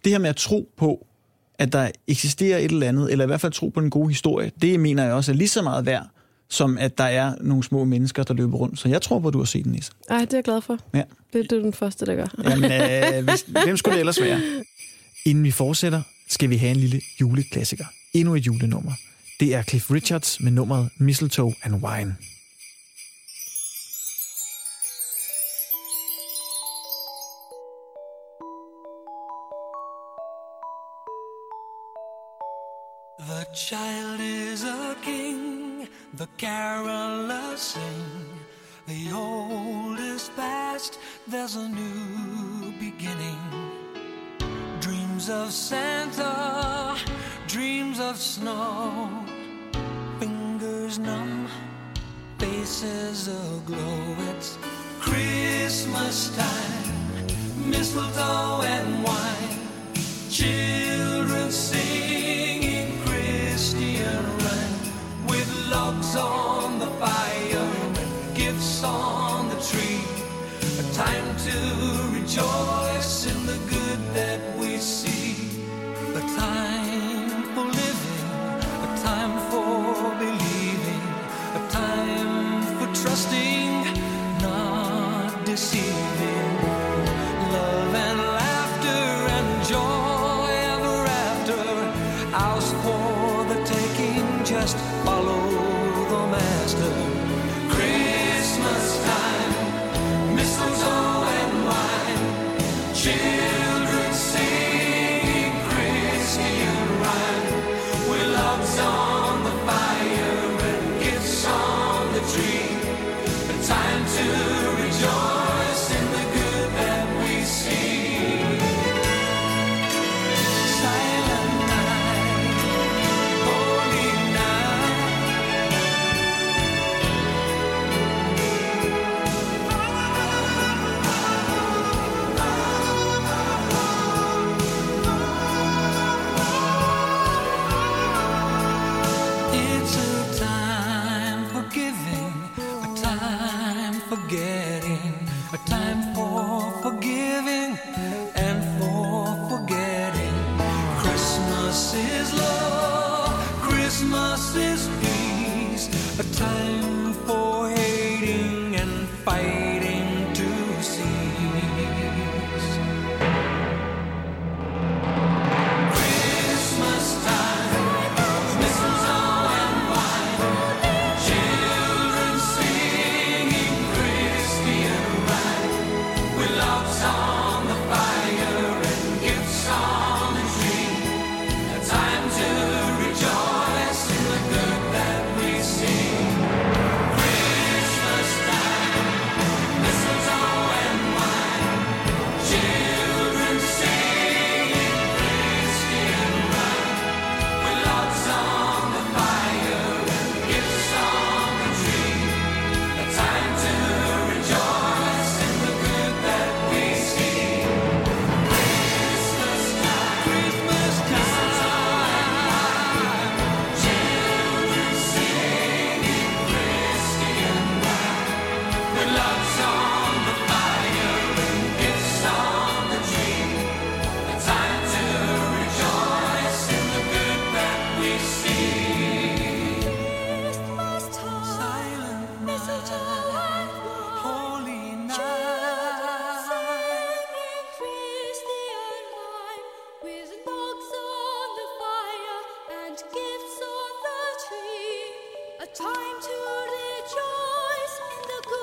det 0.03 0.11
her 0.11 0.19
med 0.19 0.29
at 0.29 0.35
tro 0.35 0.69
på, 0.77 1.07
at 1.59 1.73
der 1.73 1.89
eksisterer 2.07 2.57
et 2.57 2.71
eller 2.71 2.87
andet, 2.87 3.11
eller 3.11 3.25
i 3.25 3.27
hvert 3.27 3.41
fald 3.41 3.51
tro 3.51 3.69
på 3.69 3.79
en 3.79 3.89
god 3.89 4.09
historie, 4.09 4.51
det 4.61 4.79
mener 4.79 5.03
jeg 5.03 5.13
også 5.13 5.31
er 5.31 5.35
lige 5.35 5.47
så 5.47 5.61
meget 5.61 5.85
værd, 5.85 6.07
som 6.49 6.77
at 6.77 6.97
der 6.97 7.03
er 7.03 7.33
nogle 7.41 7.63
små 7.63 7.83
mennesker, 7.83 8.23
der 8.23 8.33
løber 8.33 8.57
rundt. 8.57 8.79
Så 8.79 8.89
jeg 8.89 9.01
tror 9.01 9.19
på, 9.19 9.27
at 9.27 9.33
du 9.33 9.37
har 9.37 9.45
set 9.45 9.65
en 9.65 9.71
nisse. 9.71 9.91
Ej, 10.09 10.19
det 10.19 10.33
er 10.33 10.37
jeg 10.37 10.43
glad 10.43 10.61
for. 10.61 10.77
Ja. 10.93 11.03
Det, 11.33 11.49
det 11.49 11.57
er 11.57 11.61
den 11.61 11.73
første, 11.73 12.05
der 12.05 12.15
gør. 12.15 12.27
Jamen, 12.43 12.71
øh, 12.71 13.23
hvis, 13.23 13.45
hvem 13.65 13.77
skulle 13.77 13.93
det 13.93 13.99
ellers 13.99 14.21
være? 14.21 14.41
Inden 15.25 15.43
vi 15.43 15.51
fortsætter, 15.51 16.01
skal 16.31 16.49
vi 16.49 16.57
have 16.57 16.71
en 16.71 16.77
lille 16.77 17.01
juleklassiker. 17.21 17.85
Endnu 18.13 18.35
et 18.35 18.45
julenummer. 18.45 18.91
Det 19.39 19.55
er 19.55 19.63
Cliff 19.63 19.91
Richards 19.91 20.39
med 20.39 20.51
nummeret 20.51 20.89
Mistletoe 20.97 21.53
and 21.63 21.75
Wine. 21.75 22.15
The 33.19 33.45
child 33.55 34.19
is 34.19 34.63
a 34.63 34.95
king, 35.03 35.87
the 36.17 36.27
carol 36.37 37.31
sing. 37.57 38.41
The 38.87 39.13
old 39.13 39.99
is 39.99 40.31
past, 40.35 40.99
there's 41.27 41.55
a 41.55 41.69
new 41.69 42.71
beginning. 42.79 43.70
Dreams 45.21 45.39
of 45.45 45.53
Santa, 45.53 46.97
dreams 47.45 47.99
of 47.99 48.17
snow. 48.17 49.07
Fingers 50.19 50.97
numb, 50.97 51.47
faces 52.39 53.27
aglow. 53.27 54.15
It's 54.31 54.57
Christmas 54.99 56.35
time, 56.35 57.69
mistletoe 57.69 58.60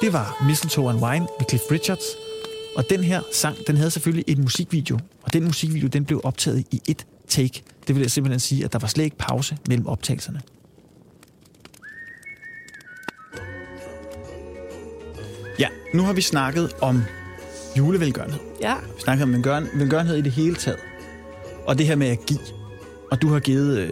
Det 0.08 0.14
var 0.14 0.44
Mistletoe 0.46 0.90
and 0.90 1.04
Wine 1.04 1.26
med 1.38 1.46
Cliff 1.48 1.62
Richards. 1.70 2.04
Og 2.76 2.84
den 2.90 3.04
her 3.04 3.22
sang, 3.32 3.56
den 3.66 3.76
havde 3.76 3.90
selvfølgelig 3.90 4.24
en 4.28 4.40
musikvideo. 4.40 4.98
Og 5.22 5.32
den 5.32 5.44
musikvideo, 5.44 5.88
den 5.88 6.04
blev 6.04 6.20
optaget 6.24 6.64
i 6.70 6.80
et 6.88 7.06
take. 7.26 7.62
Det 7.86 7.94
vil 7.94 8.00
jeg 8.00 8.10
simpelthen 8.10 8.40
sige, 8.40 8.64
at 8.64 8.72
der 8.72 8.78
var 8.78 8.88
slet 8.88 9.04
ikke 9.04 9.16
pause 9.16 9.58
mellem 9.68 9.86
optagelserne. 9.86 10.40
Ja, 15.58 15.68
nu 15.94 16.02
har 16.02 16.12
vi 16.12 16.20
snakket 16.20 16.72
om 16.80 17.02
julevelgørenhed. 17.78 18.40
Ja, 18.60 18.76
Vi 18.96 19.00
snakker 19.00 19.24
om 19.24 19.32
velgøren, 19.32 19.68
velgørenhed 19.74 20.16
i 20.16 20.22
det 20.22 20.32
hele 20.32 20.54
taget. 20.54 20.80
Og 21.66 21.78
det 21.78 21.86
her 21.86 21.96
med 21.96 22.06
at 22.08 22.26
give. 22.26 22.40
Og 23.10 23.22
du 23.22 23.28
har 23.28 23.40
givet 23.40 23.78
øh, 23.78 23.90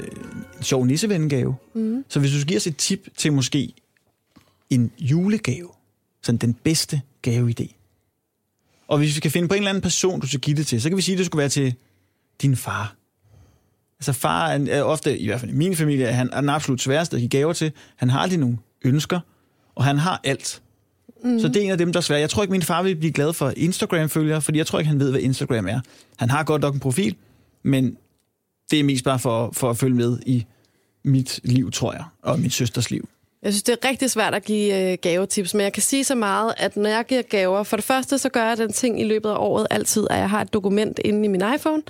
en 0.56 0.62
sjov 0.62 0.84
nissevendegave. 0.84 1.56
Mm. 1.74 2.04
Så 2.08 2.20
hvis 2.20 2.30
du 2.30 2.36
skal 2.36 2.48
give 2.48 2.56
os 2.56 2.66
et 2.66 2.76
tip 2.76 3.08
til 3.16 3.32
måske 3.32 3.72
en 4.70 4.92
julegave, 4.98 5.68
sådan 6.26 6.38
den 6.38 6.54
bedste 6.54 7.00
gaveidé. 7.28 7.74
Og 8.88 8.98
hvis 8.98 9.08
vi 9.08 9.12
skal 9.12 9.30
finde 9.30 9.48
på 9.48 9.54
en 9.54 9.58
eller 9.58 9.70
anden 9.70 9.82
person, 9.82 10.20
du 10.20 10.26
skal 10.26 10.40
give 10.40 10.56
det 10.56 10.66
til, 10.66 10.82
så 10.82 10.88
kan 10.88 10.96
vi 10.96 11.02
sige, 11.02 11.14
at 11.14 11.18
det 11.18 11.26
skulle 11.26 11.40
være 11.40 11.48
til 11.48 11.74
din 12.42 12.56
far. 12.56 12.94
Altså 13.98 14.12
far 14.12 14.48
er, 14.48 14.66
er 14.70 14.82
ofte, 14.82 15.18
i 15.18 15.26
hvert 15.26 15.40
fald 15.40 15.50
i 15.50 15.54
min 15.54 15.76
familie, 15.76 16.06
han 16.06 16.30
er 16.32 16.40
den 16.40 16.50
absolut 16.50 16.80
sværeste 16.80 17.16
at 17.16 17.20
give 17.20 17.28
gaver 17.28 17.52
til. 17.52 17.72
Han 17.96 18.10
har 18.10 18.20
aldrig 18.20 18.38
nogen 18.38 18.58
ønsker, 18.84 19.20
og 19.74 19.84
han 19.84 19.98
har 19.98 20.20
alt. 20.24 20.62
Mm. 21.24 21.40
Så 21.40 21.48
det 21.48 21.56
er 21.56 21.60
en 21.60 21.70
af 21.70 21.78
dem, 21.78 21.92
der 21.92 22.00
er 22.00 22.02
svært. 22.02 22.20
Jeg 22.20 22.30
tror 22.30 22.42
ikke, 22.42 22.52
min 22.52 22.62
far 22.62 22.82
vil 22.82 22.96
blive 22.96 23.12
glad 23.12 23.32
for 23.32 23.52
Instagram-følgere, 23.56 24.42
fordi 24.42 24.58
jeg 24.58 24.66
tror 24.66 24.78
ikke, 24.78 24.88
han 24.88 25.00
ved, 25.00 25.10
hvad 25.10 25.20
Instagram 25.20 25.68
er. 25.68 25.80
Han 26.16 26.30
har 26.30 26.44
godt 26.44 26.62
nok 26.62 26.74
en 26.74 26.80
profil, 26.80 27.16
men 27.62 27.96
det 28.70 28.80
er 28.80 28.84
mest 28.84 29.04
bare 29.04 29.18
for, 29.18 29.50
for 29.52 29.70
at 29.70 29.76
følge 29.76 29.96
med 29.96 30.18
i 30.26 30.46
mit 31.04 31.40
liv, 31.44 31.70
tror 31.70 31.92
jeg, 31.92 32.04
og 32.22 32.40
min 32.40 32.50
søsters 32.50 32.90
liv. 32.90 33.08
Jeg 33.46 33.52
synes, 33.54 33.62
det 33.62 33.78
er 33.82 33.88
rigtig 33.88 34.10
svært 34.10 34.34
at 34.34 34.44
give 34.44 34.92
øh, 34.92 34.98
gavetips, 35.02 35.54
men 35.54 35.60
jeg 35.64 35.72
kan 35.72 35.82
sige 35.82 36.04
så 36.04 36.14
meget, 36.14 36.54
at 36.56 36.76
når 36.76 36.90
jeg 36.90 37.04
giver 37.08 37.22
gaver, 37.22 37.62
for 37.62 37.76
det 37.76 37.84
første, 37.84 38.18
så 38.18 38.28
gør 38.28 38.44
jeg 38.44 38.56
den 38.56 38.72
ting 38.72 39.00
i 39.00 39.04
løbet 39.04 39.28
af 39.30 39.36
året 39.38 39.66
altid, 39.70 40.06
at 40.10 40.18
jeg 40.18 40.30
har 40.30 40.40
et 40.40 40.52
dokument 40.52 41.00
inde 41.04 41.24
i 41.24 41.28
min 41.28 41.42
iPhone, 41.54 41.82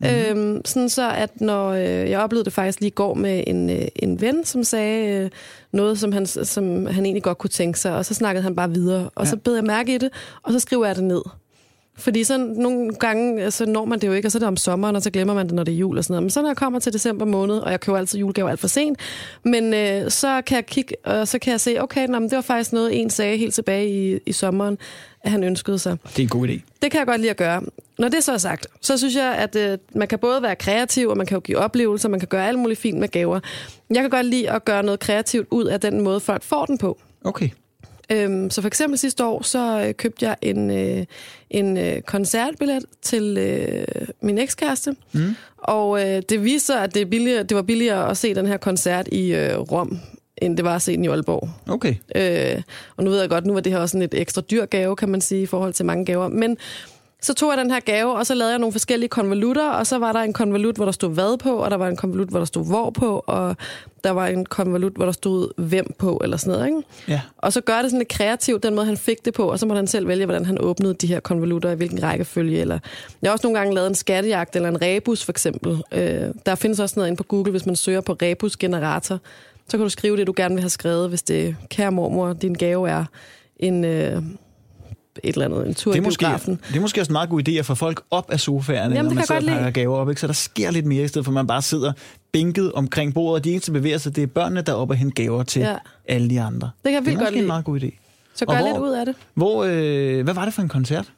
Mhm. 0.00 0.10
mm-hmm. 0.10 0.40
øhm, 0.54 0.64
sådan 0.64 0.88
så, 0.88 1.10
at 1.10 1.40
når 1.40 1.68
øh, 1.70 2.10
jeg 2.10 2.20
oplevede 2.20 2.44
det 2.44 2.52
faktisk 2.52 2.80
lige 2.80 2.88
i 2.88 2.94
går 2.94 3.14
med 3.14 3.44
en, 3.46 3.70
øh, 3.70 3.88
en 3.96 4.20
ven, 4.20 4.44
som 4.44 4.64
sagde 4.64 5.08
øh, 5.24 5.30
noget, 5.72 5.98
som 5.98 6.12
han, 6.12 6.26
som 6.26 6.86
han 6.86 7.04
egentlig 7.04 7.22
godt 7.22 7.38
kunne 7.38 7.50
tænke 7.50 7.78
sig, 7.80 7.94
og 7.96 8.04
så 8.04 8.14
snakkede 8.14 8.42
han 8.42 8.56
bare 8.56 8.70
videre, 8.70 9.10
og 9.14 9.24
ja. 9.24 9.30
så 9.30 9.36
bed 9.36 9.54
jeg 9.54 9.64
mærke 9.64 9.94
i 9.94 9.98
det, 9.98 10.10
og 10.42 10.52
så 10.52 10.58
skriver 10.58 10.86
jeg 10.86 10.96
det 10.96 11.04
ned. 11.04 11.22
Fordi 11.98 12.24
så 12.24 12.38
nogle 12.38 12.94
gange, 12.94 13.50
så 13.50 13.66
når 13.66 13.84
man 13.84 13.98
det 13.98 14.06
jo 14.06 14.12
ikke, 14.12 14.28
og 14.28 14.32
så 14.32 14.38
er 14.38 14.40
det 14.40 14.48
om 14.48 14.56
sommeren, 14.56 14.96
og 14.96 15.02
så 15.02 15.10
glemmer 15.10 15.34
man 15.34 15.46
det, 15.46 15.54
når 15.54 15.64
det 15.64 15.74
er 15.74 15.78
jul 15.78 15.98
og 15.98 16.04
sådan 16.04 16.12
noget. 16.12 16.22
Men 16.22 16.30
så 16.30 16.42
når 16.42 16.48
jeg 16.48 16.56
kommer 16.56 16.78
til 16.78 16.92
december 16.92 17.24
måned, 17.24 17.58
og 17.58 17.70
jeg 17.70 17.80
køber 17.80 17.98
altid 17.98 18.18
julegaver 18.18 18.50
alt 18.50 18.60
for 18.60 18.68
sent, 18.68 18.98
men 19.44 19.74
øh, 19.74 20.10
så 20.10 20.42
kan 20.46 20.56
jeg 20.56 20.66
kigge, 20.66 20.94
og 21.04 21.28
så 21.28 21.38
kan 21.38 21.50
jeg 21.50 21.60
se, 21.60 21.82
okay, 21.82 22.06
nå, 22.06 22.18
men 22.18 22.30
det 22.30 22.36
var 22.36 22.42
faktisk 22.42 22.72
noget, 22.72 23.00
en 23.00 23.10
sagde 23.10 23.36
helt 23.36 23.54
tilbage 23.54 23.88
i, 23.88 24.18
i 24.26 24.32
sommeren, 24.32 24.78
at 25.22 25.30
han 25.30 25.44
ønskede 25.44 25.78
sig. 25.78 25.96
Det 26.02 26.18
er 26.18 26.22
en 26.22 26.28
god 26.28 26.48
idé. 26.48 26.60
Det 26.82 26.90
kan 26.90 26.98
jeg 26.98 27.06
godt 27.06 27.20
lide 27.20 27.30
at 27.30 27.36
gøre. 27.36 27.62
Når 27.98 28.08
det 28.08 28.24
så 28.24 28.32
er 28.32 28.38
sagt, 28.38 28.66
så 28.80 28.98
synes 28.98 29.16
jeg, 29.16 29.34
at 29.34 29.56
øh, 29.56 29.78
man 29.94 30.08
kan 30.08 30.18
både 30.18 30.42
være 30.42 30.56
kreativ, 30.56 31.08
og 31.08 31.16
man 31.16 31.26
kan 31.26 31.34
jo 31.34 31.40
give 31.40 31.58
oplevelser, 31.58 32.08
man 32.08 32.20
kan 32.20 32.28
gøre 32.28 32.48
alt 32.48 32.58
muligt 32.58 32.80
fint 32.80 32.98
med 32.98 33.08
gaver. 33.08 33.40
Jeg 33.90 34.00
kan 34.00 34.10
godt 34.10 34.26
lide 34.26 34.50
at 34.50 34.64
gøre 34.64 34.82
noget 34.82 35.00
kreativt 35.00 35.48
ud 35.50 35.64
af 35.64 35.80
den 35.80 36.00
måde, 36.00 36.20
folk 36.20 36.42
får 36.42 36.64
den 36.64 36.78
på. 36.78 36.98
Okay. 37.24 37.48
Øhm, 38.12 38.50
så 38.50 38.60
for 38.60 38.66
eksempel 38.66 38.98
sidste 38.98 39.24
år, 39.24 39.42
så 39.42 39.84
øh, 39.86 39.94
købte 39.94 40.26
jeg 40.26 40.36
en, 40.42 40.70
øh, 40.70 41.04
en 41.50 41.76
øh, 41.76 42.00
koncertbillet 42.00 42.84
til 43.02 43.38
øh, 43.38 44.08
min 44.20 44.38
ekskæreste. 44.38 44.96
Mm. 45.12 45.36
Og 45.58 46.00
øh, 46.00 46.22
det 46.28 46.44
viste 46.44 46.66
sig, 46.66 46.82
at 46.82 46.94
det, 46.94 47.02
er 47.02 47.06
billigere, 47.06 47.42
det 47.42 47.54
var 47.56 47.62
billigere 47.62 48.10
at 48.10 48.16
se 48.16 48.34
den 48.34 48.46
her 48.46 48.56
koncert 48.56 49.08
i 49.08 49.34
øh, 49.34 49.58
Rom, 49.58 49.98
end 50.36 50.56
det 50.56 50.64
var 50.64 50.74
at 50.74 50.82
se 50.82 50.96
den 50.96 51.04
i 51.04 51.08
Aalborg. 51.08 51.48
Okay. 51.68 51.94
Øh, 52.14 52.62
og 52.96 53.04
nu 53.04 53.10
ved 53.10 53.20
jeg 53.20 53.28
godt, 53.28 53.46
nu 53.46 53.52
var 53.52 53.60
det 53.60 53.72
her 53.72 53.78
også 53.78 53.92
sådan 53.92 54.02
et 54.02 54.14
ekstra 54.14 54.42
dyr 54.50 54.66
gave, 54.66 54.96
kan 54.96 55.08
man 55.08 55.20
sige, 55.20 55.42
i 55.42 55.46
forhold 55.46 55.72
til 55.72 55.86
mange 55.86 56.04
gaver. 56.04 56.28
Men 56.28 56.56
så 57.22 57.34
tog 57.34 57.50
jeg 57.50 57.58
den 57.58 57.70
her 57.70 57.80
gave, 57.80 58.12
og 58.12 58.26
så 58.26 58.34
lavede 58.34 58.52
jeg 58.52 58.58
nogle 58.58 58.72
forskellige 58.72 59.08
konvolutter, 59.08 59.70
og 59.70 59.86
så 59.86 59.98
var 59.98 60.12
der 60.12 60.20
en 60.20 60.32
konvolut, 60.32 60.76
hvor 60.76 60.84
der 60.84 60.92
stod 60.92 61.14
hvad 61.14 61.38
på, 61.38 61.56
og 61.56 61.70
der 61.70 61.76
var 61.76 61.88
en 61.88 61.96
konvolut, 61.96 62.28
hvor 62.28 62.38
der 62.38 62.46
stod 62.46 62.66
hvor 62.66 62.90
på, 62.90 63.24
og 63.26 63.56
der 64.04 64.10
var 64.10 64.26
en 64.26 64.46
konvolut, 64.46 64.92
hvor 64.92 65.04
der 65.04 65.12
stod 65.12 65.48
hvem 65.56 65.94
på, 65.98 66.20
eller 66.24 66.36
sådan 66.36 66.52
noget, 66.52 66.66
ikke? 66.66 66.82
Ja. 67.08 67.20
Og 67.38 67.52
så 67.52 67.60
gør 67.60 67.82
det 67.82 67.90
sådan 67.90 67.98
lidt 67.98 68.08
kreativt, 68.08 68.62
den 68.62 68.74
måde 68.74 68.86
han 68.86 68.96
fik 68.96 69.24
det 69.24 69.34
på, 69.34 69.50
og 69.50 69.58
så 69.58 69.66
må 69.66 69.74
han 69.74 69.86
selv 69.86 70.08
vælge, 70.08 70.24
hvordan 70.24 70.44
han 70.44 70.58
åbnede 70.60 70.94
de 70.94 71.06
her 71.06 71.20
konvolutter, 71.20 71.70
i 71.70 71.74
hvilken 71.74 72.02
rækkefølge. 72.02 72.60
Eller... 72.60 72.78
Jeg 73.22 73.28
har 73.28 73.32
også 73.32 73.46
nogle 73.46 73.58
gange 73.58 73.74
lavet 73.74 73.88
en 73.88 73.94
skattejagt, 73.94 74.56
eller 74.56 74.68
en 74.68 74.82
rebus 74.82 75.24
for 75.24 75.32
eksempel. 75.32 75.82
Øh, 75.92 76.34
der 76.46 76.54
findes 76.54 76.80
også 76.80 76.94
noget 76.96 77.08
inde 77.08 77.16
på 77.16 77.24
Google, 77.24 77.50
hvis 77.50 77.66
man 77.66 77.76
søger 77.76 78.00
på 78.00 78.12
rebus-generator. 78.12 79.20
Så 79.68 79.76
kan 79.76 79.84
du 79.84 79.90
skrive 79.90 80.16
det, 80.16 80.26
du 80.26 80.34
gerne 80.36 80.54
vil 80.54 80.62
have 80.62 80.70
skrevet, 80.70 81.08
hvis 81.08 81.22
det, 81.22 81.56
kære 81.70 81.92
mormor, 81.92 82.32
din 82.32 82.54
gave 82.54 82.88
er 82.88 83.04
en... 83.56 83.84
Øh, 83.84 84.22
et 85.24 85.32
eller 85.32 85.44
andet, 85.44 85.66
en 85.68 85.74
tur 85.74 85.92
Det 85.92 85.96
i 85.98 86.00
er, 86.00 86.04
måske, 86.04 86.18
biografen. 86.20 86.60
det 86.68 86.76
er 86.76 86.80
måske 86.80 87.00
også 87.00 87.10
en 87.10 87.12
meget 87.12 87.28
god 87.30 87.48
idé 87.48 87.52
at 87.52 87.66
få 87.66 87.74
folk 87.74 88.02
op 88.10 88.30
af 88.30 88.40
sofaerne, 88.40 88.80
Jamen, 88.94 88.96
når 88.96 89.02
det 89.02 89.14
man 89.14 89.26
sidder 89.26 89.40
og 89.52 89.58
pakker 89.58 89.70
gaver 89.70 89.96
op. 89.96 90.08
Ikke? 90.08 90.20
Så 90.20 90.26
der 90.26 90.32
sker 90.32 90.70
lidt 90.70 90.86
mere, 90.86 91.04
i 91.04 91.08
stedet 91.08 91.24
for 91.24 91.30
at 91.30 91.34
man 91.34 91.46
bare 91.46 91.62
sidder 91.62 91.92
bænket 92.32 92.72
omkring 92.72 93.14
bordet, 93.14 93.34
og 93.40 93.44
de 93.44 93.50
eneste 93.52 93.72
bevæger 93.72 93.98
sig, 93.98 94.16
det 94.16 94.22
er 94.22 94.26
børnene, 94.26 94.60
der 94.60 94.72
er 94.72 94.76
oppe 94.76 94.92
og 94.94 94.98
hente 94.98 95.22
gaver 95.22 95.42
til 95.42 95.62
ja. 95.62 95.76
Alle 96.08 96.30
de 96.30 96.40
andre. 96.40 96.70
Det 96.84 96.84
kan 96.84 96.92
jeg 96.92 97.00
det 97.02 97.06
er 97.06 97.10
vildt 97.10 97.18
godt 97.18 97.24
måske 97.26 97.34
en 97.34 97.40
lide. 97.40 97.46
meget 97.46 97.64
god 97.64 97.80
idé. 97.80 97.98
Så 98.34 98.46
gør 98.46 98.56
hvor- 98.58 98.66
lidt 98.66 98.78
ud 98.78 98.90
af 98.90 99.06
det. 99.06 99.14
Hvor, 99.34 99.64
øh, 99.68 100.24
hvad 100.24 100.34
var 100.34 100.44
det 100.44 100.54
for 100.54 100.62
en 100.62 100.68
koncert? 100.68 101.12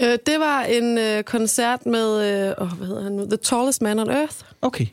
Øh, 0.00 0.06
det 0.26 0.34
var 0.38 0.62
en 0.62 0.98
øh, 0.98 1.22
koncert 1.22 1.86
med, 1.86 2.22
øh, 2.48 2.54
oh, 2.58 2.68
hvad 2.72 2.86
hedder 2.86 3.02
han 3.02 3.12
nu? 3.12 3.24
The 3.26 3.36
Tallest 3.36 3.82
Man 3.82 3.98
on 3.98 4.10
Earth. 4.10 4.36
Okay, 4.62 4.86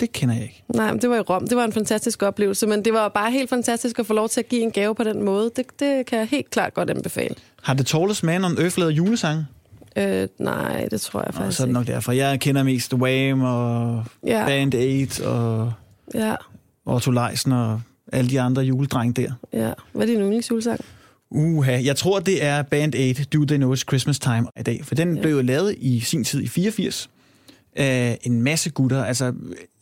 det 0.00 0.12
kender 0.12 0.34
jeg 0.34 0.42
ikke. 0.44 0.62
Nej, 0.68 0.92
men 0.92 1.02
det 1.02 1.10
var 1.10 1.16
i 1.16 1.20
Rom. 1.20 1.48
Det 1.48 1.56
var 1.56 1.64
en 1.64 1.72
fantastisk 1.72 2.22
oplevelse, 2.22 2.66
men 2.66 2.84
det 2.84 2.92
var 2.92 3.08
bare 3.08 3.30
helt 3.30 3.50
fantastisk 3.50 3.98
at 3.98 4.06
få 4.06 4.14
lov 4.14 4.28
til 4.28 4.40
at 4.40 4.48
give 4.48 4.62
en 4.62 4.70
gave 4.70 4.94
på 4.94 5.04
den 5.04 5.24
måde. 5.24 5.50
Det, 5.56 5.64
det 5.80 6.06
kan 6.06 6.18
jeg 6.18 6.26
helt 6.26 6.50
klart 6.50 6.74
godt 6.74 6.90
anbefale. 6.90 7.34
Har 7.62 7.74
The 7.74 7.84
Tallest 7.84 8.22
Man 8.24 8.44
on 8.44 8.58
Earth 8.58 8.78
lavet 8.78 8.92
julesange? 8.92 9.46
Øh, 9.96 10.28
nej, 10.38 10.88
det 10.90 11.00
tror 11.00 11.20
jeg 11.20 11.28
Og 11.28 11.34
faktisk 11.34 11.56
så 11.56 11.62
er 11.62 11.66
det 11.66 11.72
nok 11.74 11.86
derfor. 11.86 12.12
Jeg 12.12 12.40
kender 12.40 12.62
mest 12.62 12.94
Wham 12.94 13.42
og 13.42 14.04
Ja. 14.26 14.44
Band 14.46 14.74
Aid 14.74 15.20
og 15.22 15.72
Ja, 16.14 16.34
Otto 16.86 17.10
Leisen 17.10 17.52
og 17.52 17.80
alle 18.12 18.30
de 18.30 18.40
andre 18.40 18.62
juledrenge 18.62 19.22
der. 19.22 19.32
ja. 19.52 19.70
Hvad 19.92 20.02
er 20.02 20.06
din 20.12 20.20
yndlingsjulesang? 20.20 20.80
Uha, 21.30 21.80
jeg 21.84 21.96
tror, 21.96 22.20
det 22.20 22.44
er 22.44 22.62
Band 22.62 22.94
Aid, 22.94 23.14
Do 23.14 23.44
They 23.44 23.56
Know 23.56 23.74
It's 23.74 23.82
Christmas 23.88 24.18
Time 24.18 24.46
i 24.60 24.62
dag. 24.62 24.80
For 24.84 24.94
den 24.94 25.14
ja. 25.16 25.20
blev 25.22 25.32
jo 25.36 25.42
lavet 25.42 25.74
i 25.78 26.00
sin 26.00 26.24
tid 26.24 26.42
i 26.42 26.48
84 26.48 27.10
af 27.76 28.18
en 28.22 28.42
masse 28.42 28.70
gutter, 28.70 29.04
altså 29.04 29.32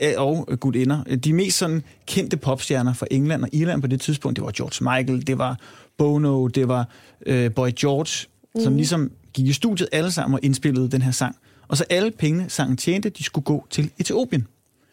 øh, 0.02 0.12
og 0.16 0.48
gutinder. 0.60 1.04
De 1.04 1.32
mest 1.32 1.58
sådan 1.58 1.82
kendte 2.06 2.36
popstjerner 2.36 2.94
fra 2.94 3.06
England 3.10 3.42
og 3.42 3.48
Irland 3.52 3.80
på 3.80 3.86
det 3.86 4.00
tidspunkt, 4.00 4.36
det 4.36 4.44
var 4.44 4.52
George 4.56 4.98
Michael, 4.98 5.26
det 5.26 5.38
var 5.38 5.58
Bono, 5.98 6.46
det 6.46 6.68
var 6.68 6.88
øh, 7.26 7.52
Boy 7.54 7.68
George, 7.80 8.28
mm. 8.54 8.60
som 8.60 8.76
ligesom 8.76 9.10
gik 9.32 9.46
i 9.46 9.52
studiet 9.52 9.88
alle 9.92 10.10
sammen 10.10 10.34
og 10.34 10.40
indspillede 10.42 10.90
den 10.90 11.02
her 11.02 11.10
sang. 11.10 11.36
Og 11.68 11.76
så 11.76 11.84
alle 11.90 12.10
pengene, 12.10 12.44
sangen 12.48 12.76
tjente, 12.76 13.08
de 13.08 13.22
skulle 13.24 13.44
gå 13.44 13.66
til 13.70 13.90
Etiopien, 13.98 14.46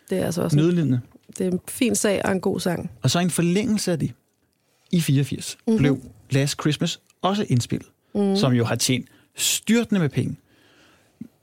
Det 0.09 0.17
er 0.17 0.25
altså 0.25 0.41
også 0.41 0.57
en, 0.57 0.63
nødlidende. 0.63 1.01
det 1.37 1.47
er 1.47 1.51
en 1.51 1.59
fin 1.67 1.95
sag 1.95 2.25
og 2.25 2.31
en 2.31 2.41
god 2.41 2.59
sang. 2.59 2.91
Og 3.01 3.09
så 3.09 3.19
en 3.19 3.29
forlængelse 3.29 3.91
af 3.91 3.99
det, 3.99 4.11
i 4.91 5.01
84, 5.01 5.57
mm-hmm. 5.67 5.77
blev 5.77 5.97
Last 6.29 6.61
Christmas 6.61 6.99
også 7.21 7.45
indspillet, 7.49 7.87
mm. 8.15 8.35
som 8.35 8.53
jo 8.53 8.65
har 8.65 8.75
tjent 8.75 9.07
styrtende 9.35 10.01
med 10.01 10.09
penge. 10.09 10.35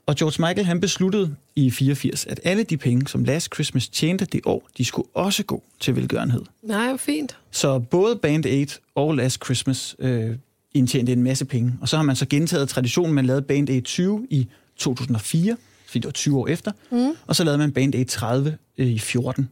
Og 0.09 0.15
George 0.15 0.47
Michael 0.47 0.65
han 0.65 0.79
besluttede 0.79 1.35
i 1.55 1.71
84, 1.71 2.25
at 2.25 2.39
alle 2.43 2.63
de 2.63 2.77
penge, 2.77 3.07
som 3.07 3.23
Last 3.23 3.53
Christmas 3.53 3.89
tjente 3.89 4.25
det 4.25 4.41
år, 4.45 4.69
de 4.77 4.85
skulle 4.85 5.07
også 5.13 5.43
gå 5.43 5.63
til 5.79 5.95
velgørenhed. 5.95 6.41
Nej, 6.63 6.87
hvor 6.87 6.97
fint. 6.97 7.37
Så 7.51 7.79
både 7.79 8.15
Band 8.15 8.45
Aid 8.45 8.67
og 8.95 9.15
Last 9.15 9.45
Christmas 9.45 9.95
øh, 9.99 10.35
indtjente 10.73 11.11
en 11.11 11.23
masse 11.23 11.45
penge. 11.45 11.73
Og 11.81 11.89
så 11.89 11.95
har 11.97 12.03
man 12.03 12.15
så 12.15 12.25
gentaget 12.25 12.69
traditionen, 12.69 13.13
man 13.15 13.25
lavede 13.25 13.41
Band 13.41 13.69
Aid 13.69 13.81
20 13.81 14.27
i 14.29 14.47
2004, 14.77 15.57
fordi 15.87 15.99
det 15.99 16.05
var 16.05 16.11
20 16.11 16.39
år 16.39 16.47
efter, 16.47 16.71
mm. 16.91 17.11
og 17.27 17.35
så 17.35 17.43
lavede 17.43 17.57
man 17.57 17.71
Band 17.71 17.95
Aid 17.95 18.05
30 18.05 18.57
øh, 18.77 18.87
i 18.87 18.99
14, 18.99 19.49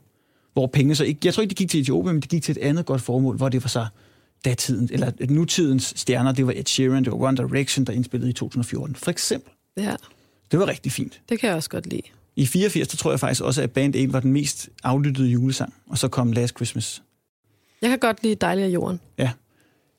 hvor 0.53 0.67
pengene 0.67 0.95
så 0.95 1.03
ikke, 1.03 1.19
jeg 1.25 1.33
tror 1.33 1.41
ikke, 1.41 1.49
det 1.49 1.57
gik 1.57 1.69
til 1.69 1.81
Etiopien, 1.81 2.13
men 2.15 2.21
det 2.21 2.29
gik 2.29 2.43
til 2.43 2.57
et 2.57 2.61
andet 2.61 2.85
godt 2.85 3.01
formål, 3.01 3.37
hvor 3.37 3.49
det 3.49 3.63
var 3.63 3.69
så 3.69 3.85
datiden, 4.45 4.89
eller 4.91 5.11
nutidens 5.29 5.93
stjerner, 5.95 6.31
det 6.31 6.47
var 6.47 6.53
Ed 6.55 6.65
Sheeran, 6.65 7.03
det 7.03 7.11
var 7.11 7.17
One 7.21 7.37
Direction, 7.37 7.85
der 7.85 7.93
indspillede 7.93 8.29
i 8.29 8.33
2014, 8.33 8.95
for 8.95 9.11
eksempel. 9.11 9.51
Ja, 9.77 9.95
Det 10.51 10.59
var 10.59 10.67
rigtig 10.67 10.91
fint. 10.91 11.21
det 11.29 11.39
kan 11.39 11.47
jeg 11.47 11.55
også 11.55 11.69
godt 11.69 11.87
lide. 11.87 12.01
I 12.35 12.45
84, 12.45 12.87
der 12.87 12.97
tror 12.97 13.11
jeg 13.11 13.19
faktisk 13.19 13.41
også, 13.41 13.61
at 13.61 13.71
Band 13.71 13.95
Aid 13.95 14.07
var 14.07 14.19
den 14.19 14.33
mest 14.33 14.69
aflyttede 14.83 15.27
julesang, 15.27 15.73
og 15.89 15.97
så 15.97 16.07
kom 16.07 16.31
Last 16.31 16.55
Christmas. 16.55 17.03
Jeg 17.81 17.89
kan 17.89 17.99
godt 17.99 18.23
lide 18.23 18.35
Dejlig 18.35 18.65
af 18.65 18.69
jorden. 18.69 18.99
Ja, 19.17 19.31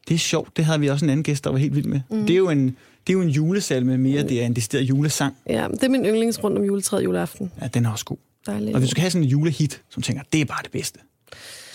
det 0.08 0.14
er 0.14 0.18
sjovt. 0.18 0.56
Det 0.56 0.64
havde 0.64 0.80
vi 0.80 0.88
også 0.88 1.04
en 1.04 1.11
anden 1.11 1.24
gæst, 1.24 1.44
der 1.44 1.50
var 1.50 1.58
helt 1.58 1.74
vild 1.74 1.87
med. 1.87 2.00
Mm. 2.11 2.26
Det, 2.26 2.30
er 2.30 2.37
jo 2.37 2.50
en, 2.50 2.64
det 3.06 3.12
er 3.12 3.12
jo 3.12 3.20
en 3.20 3.28
julesalme 3.28 3.98
mere, 3.98 4.22
det 4.22 4.42
er 4.42 4.46
en 4.46 4.56
decideret 4.56 4.82
julesang. 4.82 5.37
Ja, 5.46 5.68
det 5.70 5.82
er 5.82 5.88
min 5.88 6.04
yndlings 6.04 6.44
rundt 6.44 6.58
om 6.58 6.64
juletræet 6.64 7.04
juleaften. 7.04 7.52
Ja, 7.62 7.66
den 7.66 7.87
er 7.87 7.90
også 7.90 8.04
god. 8.04 8.16
Dejlig. 8.46 8.74
Og 8.74 8.78
hvis 8.78 8.90
du 8.90 8.94
kan 8.94 9.00
have 9.00 9.11
sådan 9.11 9.24
en 9.24 9.28
julehit, 9.30 9.82
som 9.90 10.02
tænker, 10.02 10.22
det 10.32 10.40
er 10.40 10.44
bare 10.44 10.62
det 10.62 10.70
bedste, 10.70 11.00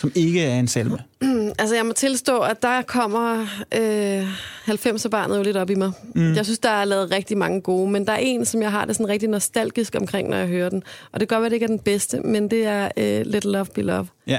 som 0.04 0.12
ikke 0.14 0.42
er 0.42 0.58
en 0.58 0.68
salme. 0.68 0.98
Altså, 1.58 1.74
jeg 1.76 1.86
må 1.86 1.92
tilstå, 1.92 2.38
at 2.38 2.62
der 2.62 2.82
kommer 2.82 3.46
øh, 3.74 4.22
90'er-barnet 4.68 5.38
jo 5.38 5.42
lidt 5.42 5.56
op 5.56 5.70
i 5.70 5.74
mig. 5.74 5.92
Mm. 6.14 6.34
Jeg 6.34 6.44
synes, 6.44 6.58
der 6.58 6.68
er 6.70 6.84
lavet 6.84 7.10
rigtig 7.10 7.38
mange 7.38 7.60
gode, 7.60 7.90
men 7.90 8.06
der 8.06 8.12
er 8.12 8.16
en, 8.16 8.44
som 8.44 8.62
jeg 8.62 8.70
har 8.70 8.84
det 8.84 8.96
sådan 8.96 9.08
rigtig 9.08 9.28
nostalgisk 9.28 9.94
omkring, 10.00 10.28
når 10.28 10.36
jeg 10.36 10.46
hører 10.46 10.68
den. 10.68 10.82
Og 11.12 11.20
det 11.20 11.28
kan 11.28 11.36
godt 11.36 11.42
være, 11.42 11.48
det 11.50 11.54
ikke 11.56 11.64
er 11.64 11.68
den 11.68 11.78
bedste, 11.78 12.20
men 12.20 12.50
det 12.50 12.66
er 12.66 12.88
øh, 12.96 13.26
Little 13.26 13.52
Love 13.52 13.66
Be 13.74 13.82
Love. 13.82 14.06
Ja, 14.26 14.38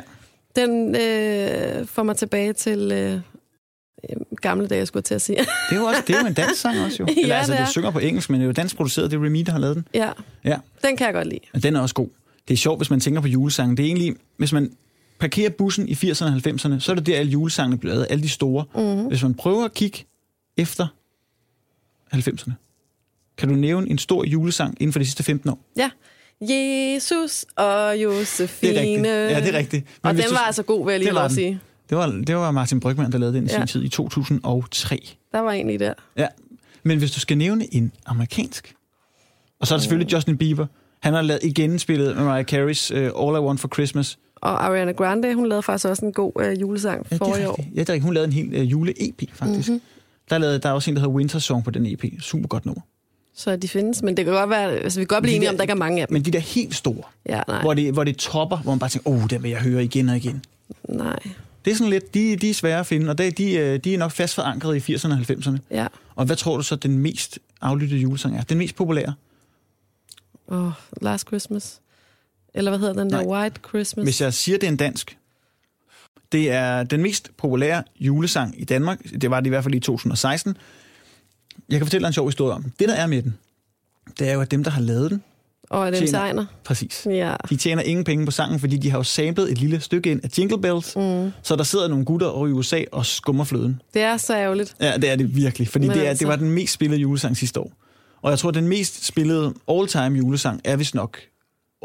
Den 0.55 0.95
øh, 0.95 1.85
får 1.87 2.03
mig 2.03 2.17
tilbage 2.17 2.53
til 2.53 2.91
øh, 2.91 3.19
gamle 4.41 4.67
dage, 4.67 4.85
skulle 4.85 4.99
jeg 5.01 5.05
til 5.05 5.15
at 5.15 5.21
sige. 5.21 5.37
det 5.39 5.47
er 5.71 5.75
jo, 5.75 5.85
også, 5.85 6.01
det 6.07 6.15
er 6.15 6.19
jo 6.21 6.27
en 6.27 6.33
dansk 6.33 6.61
sang 6.61 6.79
også 6.79 6.97
jo. 6.99 7.07
Ja, 7.17 7.21
Eller 7.21 7.35
altså, 7.35 7.51
det 7.51 7.59
det 7.59 7.65
er. 7.65 7.69
synger 7.69 7.91
på 7.91 7.99
engelsk, 7.99 8.29
men 8.29 8.39
det 8.39 8.43
er 8.45 8.47
jo 8.47 8.51
dansk 8.53 8.75
produceret. 8.75 9.11
Det 9.11 9.17
er 9.19 9.25
Remy, 9.25 9.39
der 9.45 9.51
har 9.51 9.59
lavet 9.59 9.75
den. 9.75 9.87
ja, 9.93 10.09
Ja, 10.45 10.57
den 10.83 10.97
kan 10.97 11.05
jeg 11.05 11.13
godt 11.13 11.27
lide. 11.27 11.61
den 11.63 11.75
er 11.75 11.79
også 11.79 11.95
god. 11.95 12.07
det 12.47 12.53
er 12.53 12.57
sjovt, 12.57 12.79
hvis 12.79 12.89
man 12.89 12.99
tænker 12.99 13.21
på 13.21 13.27
julesangen. 13.27 13.77
Det 13.77 13.83
er 13.83 13.87
egentlig, 13.87 14.15
hvis 14.37 14.53
man 14.53 14.71
parkerer 15.19 15.49
bussen 15.49 15.87
i 15.89 15.93
80'erne 15.93 16.25
og 16.25 16.31
90'erne, 16.33 16.79
så 16.79 16.91
er 16.91 16.95
det 16.95 17.05
der, 17.05 17.17
alle 17.19 17.31
julesangene 17.31 17.77
blev 17.77 17.93
lavet, 17.93 18.07
alle 18.09 18.23
de 18.23 18.29
store. 18.29 18.65
Mm. 18.75 19.07
Hvis 19.07 19.23
man 19.23 19.33
prøver 19.33 19.65
at 19.65 19.73
kigge 19.73 20.05
efter 20.57 20.87
90'erne, 22.15 22.51
kan 23.37 23.49
du 23.49 23.55
nævne 23.55 23.89
en 23.89 23.97
stor 23.97 24.23
julesang 24.25 24.77
inden 24.81 24.91
for 24.93 24.99
de 24.99 25.05
sidste 25.05 25.23
15 25.23 25.49
år? 25.49 25.59
Ja. 25.77 25.89
Jesus 26.41 27.45
og 27.55 28.01
Josefine. 28.03 28.71
Det 28.73 28.77
er 28.77 28.81
rigtigt. 28.81 29.07
Ja, 29.07 29.39
det 29.39 29.55
er 29.55 29.57
rigtigt. 29.57 29.85
og 30.03 30.13
hvis 30.13 30.23
den 30.23 30.29
du- 30.29 30.35
var 30.37 30.41
altså 30.45 30.63
god, 30.63 30.85
vil 30.85 30.91
jeg 30.91 30.99
lige 30.99 31.11
lov 31.11 31.23
at 31.23 31.31
sige. 31.31 31.59
Det 31.89 31.97
var, 31.97 32.07
det 32.27 32.35
var 32.35 32.51
Martin 32.51 32.79
Brygman, 32.79 33.11
der 33.11 33.17
lavede 33.17 33.35
den 33.37 33.43
i 33.43 33.47
Ja. 33.51 33.57
sin 33.57 33.67
tid 33.67 33.83
i 33.83 33.89
2003. 33.89 35.15
Der 35.31 35.39
var 35.39 35.51
egentlig 35.51 35.79
der. 35.79 35.93
Ja. 36.17 36.27
Men 36.83 36.97
hvis 36.97 37.11
du 37.11 37.19
skal 37.19 37.37
nævne 37.37 37.73
en 37.75 37.91
amerikansk, 38.05 38.75
og 39.59 39.67
så 39.67 39.73
er 39.73 39.77
der 39.77 39.81
selvfølgelig 39.81 40.13
Justin 40.13 40.37
Bieber. 40.37 40.67
Han 41.01 41.13
har 41.13 41.21
lavet 41.21 41.43
igen 41.43 41.79
spillet 41.79 42.15
Mariah 42.17 42.45
Carey's 42.51 42.93
uh, 42.93 42.99
All 43.27 43.43
I 43.43 43.45
Want 43.47 43.59
for 43.59 43.67
Christmas. 43.73 44.17
Og 44.45 44.65
Ariana 44.65 44.91
Grande, 44.91 45.33
hun 45.35 45.47
lavede 45.49 45.63
faktisk 45.63 45.85
også 45.87 46.05
en 46.05 46.13
god 46.13 46.31
øh, 46.41 46.61
julesang 46.61 47.07
Ja, 47.11 47.15
det 47.15 47.17
for 47.17 47.35
i 47.37 47.45
år. 47.45 47.65
Ja, 47.75 47.79
det 47.79 47.89
er. 47.89 47.99
Hun 47.99 48.13
lavede 48.13 48.27
en 48.27 48.33
hel 48.33 48.61
uh, 48.61 48.71
jule-EP, 48.71 49.29
faktisk. 49.33 49.69
Mm-hmm. 49.69 49.81
Der, 50.29 50.35
er 50.35 50.39
lavet, 50.39 50.63
der 50.63 50.69
er 50.69 50.73
også 50.73 50.91
en, 50.91 50.95
der 50.95 51.01
hedder 51.01 51.13
Winter 51.15 51.39
Song 51.39 51.63
på 51.63 51.71
den 51.71 51.85
EP. 51.85 52.03
Super 52.21 52.47
godt 52.47 52.65
nummer. 52.65 52.81
Så 53.33 53.55
de 53.55 53.67
findes, 53.67 54.01
men 54.03 54.17
det 54.17 54.25
kan 54.25 54.33
godt 54.33 54.49
være, 54.49 54.71
altså 54.71 54.99
vi 54.99 55.03
kan 55.05 55.07
godt 55.15 55.21
blive 55.21 55.31
De 55.31 55.35
enige 55.35 55.45
der- 55.45 55.51
om, 55.51 55.57
der 55.57 55.63
ikke 55.63 55.71
er 55.71 55.75
mange 55.75 56.01
af 56.01 56.07
dem. 56.07 56.13
Men 56.15 56.21
de 56.25 56.31
der 56.31 56.39
helt 56.39 56.75
store, 56.75 57.03
Ja, 57.29 57.41
nej, 57.47 57.61
hvor 57.61 57.73
det, 57.73 57.93
hvor 57.93 58.03
det 58.03 58.17
topper, 58.17 58.57
hvor 58.57 58.71
man 58.71 58.79
bare 58.79 58.89
tænker, 58.89 59.09
åh, 59.09 59.23
oh, 59.23 59.29
den 59.29 59.43
vil 59.43 59.51
jeg 59.51 59.59
høre 59.61 59.83
igen 59.83 60.09
og 60.09 60.15
igen. 60.17 60.43
nej. 60.89 61.19
Det 61.65 61.71
er 61.71 61.75
sådan 61.75 61.89
lidt, 61.89 62.13
de, 62.13 62.35
de 62.35 62.49
er 62.49 62.53
svære 62.53 62.79
at 62.79 62.85
finde, 62.85 63.09
og 63.09 63.17
de, 63.17 63.31
de, 63.31 63.53
øh, 63.53 63.79
de 63.79 63.93
er 63.93 63.97
nok 63.97 64.11
fast 64.11 64.35
forankret 64.35 64.89
i 64.89 64.93
80'erne 64.93 65.11
og 65.11 65.17
90'erne. 65.19 65.57
Ja. 65.71 65.87
Og 66.15 66.25
hvad 66.25 66.35
tror 66.35 66.57
du 66.57 66.63
så, 66.63 66.75
den 66.75 66.97
mest 66.97 67.39
aflyttede 67.61 67.99
julesang 68.01 68.37
er? 68.37 68.41
Den 68.41 68.57
mest 68.57 68.75
populære? 68.75 69.13
Oh, 70.47 70.71
Last 71.01 71.27
Christmas. 71.27 71.79
Eller 72.55 72.71
hvad 72.71 72.79
hedder 72.79 72.93
den 73.03 73.09
der? 73.09 73.21
Nej. 73.23 73.41
White 73.41 73.59
Christmas. 73.69 74.03
Hvis 74.03 74.21
jeg 74.21 74.33
siger, 74.33 74.57
det 74.57 74.67
er 74.67 74.71
en 74.71 74.77
dansk. 74.77 75.17
Det 76.31 76.51
er 76.51 76.83
den 76.83 77.01
mest 77.01 77.29
populære 77.37 77.83
julesang 77.99 78.61
i 78.61 78.63
Danmark. 78.63 78.99
Det 79.21 79.29
var 79.31 79.39
det 79.39 79.45
i 79.47 79.49
hvert 79.49 79.63
fald 79.63 79.75
i 79.75 79.79
2016. 79.79 80.57
Jeg 81.69 81.79
kan 81.79 81.85
fortælle 81.85 82.03
dig 82.03 82.07
en 82.09 82.13
sjov 82.13 82.27
historie 82.27 82.53
om 82.55 82.63
den. 82.63 82.73
Det, 82.79 82.89
der 82.89 82.95
er 82.95 83.07
med 83.07 83.21
den, 83.21 83.37
det 84.19 84.29
er 84.29 84.33
jo, 84.33 84.41
at 84.41 84.51
dem, 84.51 84.63
der 84.63 84.71
har 84.71 84.81
lavet 84.81 85.11
den, 85.11 85.23
Og 85.69 85.87
er 85.87 85.91
tjener- 85.91 86.11
tegner? 86.11 86.45
præcis, 86.63 87.07
Ja. 87.09 87.35
de 87.49 87.55
tjener 87.55 87.81
ingen 87.81 88.03
penge 88.05 88.25
på 88.25 88.31
sangen, 88.31 88.59
fordi 88.59 88.77
de 88.77 88.89
har 88.91 88.97
jo 88.99 89.03
samlet 89.03 89.51
et 89.51 89.57
lille 89.57 89.79
stykke 89.79 90.11
ind 90.11 90.19
af 90.23 90.29
Jingle 90.37 90.61
Bells, 90.61 90.95
mm. 90.95 91.31
så 91.43 91.55
der 91.55 91.63
sidder 91.63 91.87
nogle 91.87 92.05
gutter 92.05 92.27
over 92.27 92.47
i 92.47 92.51
USA 92.51 92.83
og 92.91 93.05
skummer 93.05 93.43
fløden. 93.43 93.81
Det 93.93 94.01
er 94.01 94.17
så 94.17 94.35
ærgerligt. 94.37 94.75
Ja, 94.81 94.97
det 94.97 95.09
er 95.09 95.15
det 95.15 95.35
virkelig, 95.35 95.67
fordi 95.67 95.87
Men 95.87 95.97
det, 95.97 96.05
er, 96.05 96.09
altså- 96.09 96.19
det 96.21 96.27
var 96.27 96.35
den 96.35 96.51
mest 96.51 96.73
spillede 96.73 97.01
julesang 97.01 97.37
sidste 97.37 97.59
år. 97.59 97.71
Og 98.21 98.31
jeg 98.31 98.39
tror, 98.39 98.51
den 98.51 98.67
mest 98.67 99.05
spillede 99.05 99.53
all-time 99.69 100.17
julesang 100.17 100.61
er 100.63 100.75
vist 100.75 100.95
nok 100.95 101.17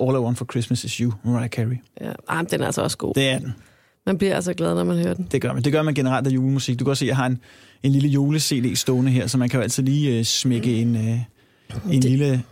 All 0.00 0.16
I 0.16 0.18
Want 0.18 0.38
for 0.38 0.44
Christmas 0.50 0.84
Is 0.84 0.92
You, 0.94 1.12
Mariah 1.24 1.48
Carey. 1.48 1.76
Ja. 2.00 2.12
Men 2.36 2.46
den 2.50 2.60
er 2.60 2.66
altså 2.66 2.82
også 2.82 2.96
god. 2.96 3.14
Det 3.14 3.28
er 3.28 3.38
den. 3.38 3.54
Man 4.06 4.18
bliver 4.18 4.34
altså 4.34 4.54
glad, 4.54 4.74
når 4.74 4.84
man 4.84 4.96
hører 4.98 5.14
den. 5.14 5.28
Det 5.32 5.42
gør 5.42 5.52
man. 5.52 5.62
Det 5.62 5.72
gør 5.72 5.82
man 5.82 5.94
generelt 5.94 6.26
af 6.26 6.30
julemusik. 6.30 6.78
Du 6.78 6.84
kan 6.84 6.90
også 6.90 7.00
se, 7.00 7.04
at 7.04 7.08
jeg 7.08 7.16
har 7.16 7.26
en, 7.26 7.38
en 7.82 7.92
lille 7.92 8.08
jule-CD 8.08 8.76
stående 8.76 9.10
her, 9.10 9.26
så 9.26 9.38
man 9.38 9.48
kan 9.48 9.58
jo 9.58 9.62
altid 9.62 9.82
lige 9.82 10.18
øh, 10.18 10.24
smække 10.24 10.80
en, 10.80 10.96
øh, 10.96 11.18
en, 11.94 12.00
lille, 12.00 12.42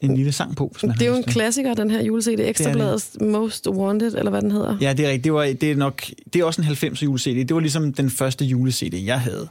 en 0.00 0.16
lille 0.16 0.32
sang 0.32 0.56
på, 0.56 0.68
hvis 0.72 0.82
man 0.82 0.92
Det 0.92 1.02
er 1.02 1.06
jo 1.10 1.16
en 1.16 1.22
klassiker, 1.24 1.74
den 1.74 1.90
her 1.90 2.02
jule-CD. 2.02 2.40
Ekstrabladets 2.40 3.16
Most 3.20 3.68
Wanted, 3.68 4.14
eller 4.14 4.30
hvad 4.30 4.42
den 4.42 4.50
hedder. 4.50 4.76
Ja, 4.80 4.92
det 4.92 5.04
er 5.06 5.08
rigtigt. 5.08 5.24
Det, 5.24 5.32
var, 5.32 5.42
det, 5.44 5.62
er 5.70 5.76
nok, 5.76 6.02
det 6.32 6.40
er 6.40 6.44
også 6.44 6.62
en 6.62 6.68
90'er 6.68 7.04
jule-CD. 7.04 7.36
Det 7.48 7.54
var 7.54 7.60
ligesom 7.60 7.92
den 7.92 8.10
første 8.10 8.44
jule-CD, 8.44 9.04
jeg 9.04 9.20
havde. 9.20 9.48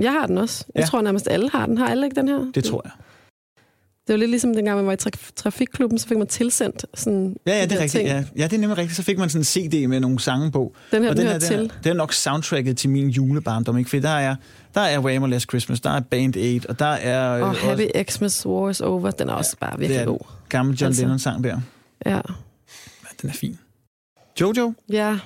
Jeg 0.00 0.12
har 0.12 0.26
den 0.26 0.38
også. 0.38 0.64
Jeg 0.74 0.80
Ja. 0.80 0.86
tror 0.86 1.02
nærmest 1.02 1.28
alle 1.30 1.50
har 1.52 1.66
den. 1.66 1.78
Har 1.78 1.88
alle 1.88 2.06
ikke 2.06 2.16
den 2.20 2.28
her? 2.28 2.50
Det 2.54 2.64
tror 2.64 2.82
jeg. 2.84 2.92
Det 4.06 4.12
var 4.12 4.16
lidt 4.16 4.30
ligesom 4.30 4.54
dengang, 4.54 4.76
man 4.76 4.86
var 4.86 4.92
i 4.92 4.96
tra- 5.02 5.32
trafikklubben, 5.36 5.98
så 5.98 6.08
fik 6.08 6.18
man 6.18 6.26
tilsendt 6.26 6.86
sådan 6.94 7.36
Ja, 7.46 7.56
ja, 7.56 7.62
de 7.64 7.68
det 7.68 7.76
er 7.76 7.82
rigtigt. 7.82 7.90
ting. 7.92 8.08
Ja. 8.08 8.24
ja, 8.36 8.44
det 8.44 8.52
er 8.52 8.58
nemlig 8.58 8.78
rigtigt. 8.78 8.96
Så 8.96 9.02
fik 9.02 9.18
man 9.18 9.28
sådan 9.30 9.40
en 9.40 9.44
CD 9.44 9.88
med 9.88 10.00
nogle 10.00 10.20
sange 10.20 10.50
på. 10.52 10.74
Den 10.92 11.02
her, 11.02 11.10
og 11.10 11.16
den, 11.16 11.24
den 11.26 11.32
her, 11.32 11.38
til. 11.38 11.58
den 11.58 11.70
det 11.84 11.90
er 11.90 11.94
nok 11.94 12.12
soundtracket 12.12 12.76
til 12.76 12.90
min 12.90 13.08
julebarndom, 13.08 13.78
ikke? 13.78 13.90
For 13.90 13.96
der 13.98 14.08
er, 14.08 14.36
der 14.74 14.80
er 14.80 14.98
Wham! 15.00 15.22
og 15.22 15.28
Last 15.28 15.48
Christmas, 15.48 15.80
der 15.80 15.90
er 15.90 16.00
Band 16.00 16.36
Aid, 16.36 16.66
og 16.68 16.78
der 16.78 16.86
er... 16.86 17.32
øh, 17.36 17.42
Og 17.42 17.48
også- 17.48 17.60
Happy 17.60 17.82
Xmas 18.10 18.46
War 18.46 18.70
is 18.70 18.80
Over, 18.80 19.10
den 19.10 19.28
er 19.28 19.32
også 19.32 19.56
bare 19.60 19.78
virkelig 19.78 20.06
god. 20.06 20.18
gamle 20.48 20.76
John 20.80 20.86
Altså. 20.86 21.02
Lennon-sang 21.02 21.44
der. 21.44 21.60
Ja. 22.06 22.10
Ja, 22.16 22.20
den 23.22 23.30
er 23.30 23.34
fin. 23.34 23.58
Jojo, 24.40 24.74
ja. 24.92 25.18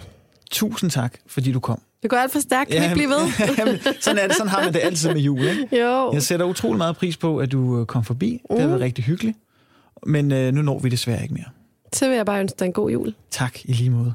tusind 0.50 0.90
tak, 0.90 1.14
fordi 1.26 1.52
du 1.52 1.60
kom. 1.60 1.80
Det 2.02 2.10
går 2.10 2.16
alt 2.16 2.32
for 2.32 2.40
stærkt. 2.40 2.70
Kan 2.70 2.80
vi 2.80 2.84
ikke 2.84 2.94
blive 2.94 3.08
ved? 3.08 3.28
Jamen, 3.58 3.78
sådan 4.00 4.18
er 4.18 4.26
det. 4.26 4.36
Sådan 4.36 4.48
har 4.50 4.64
man 4.64 4.72
det 4.74 4.80
altid 4.82 5.12
med 5.12 5.20
jul, 5.20 5.40
ikke? 5.48 5.68
jo. 5.80 6.12
Jeg 6.12 6.22
sætter 6.22 6.46
utrolig 6.46 6.78
meget 6.78 6.96
pris 6.96 7.16
på, 7.16 7.38
at 7.38 7.52
du 7.52 7.80
øh, 7.80 7.86
kom 7.86 8.04
forbi. 8.04 8.40
Det 8.50 8.58
har 8.58 8.66
Mm. 8.66 8.70
været 8.70 8.80
rigtig 8.80 9.04
hyggeligt. 9.04 9.38
Men 10.06 10.32
øh, 10.32 10.54
nu 10.54 10.62
når 10.62 10.78
vi 10.78 10.88
desværre 10.88 11.22
ikke 11.22 11.34
mere. 11.34 11.44
Så 11.92 12.08
vil 12.08 12.16
jeg 12.16 12.26
bare 12.26 12.40
ønske 12.40 12.56
dig 12.58 12.64
en 12.66 12.72
god 12.72 12.90
jul. 12.90 13.14
Tak 13.30 13.58
i 13.64 13.72
lige 13.72 13.90
måde. 13.90 14.14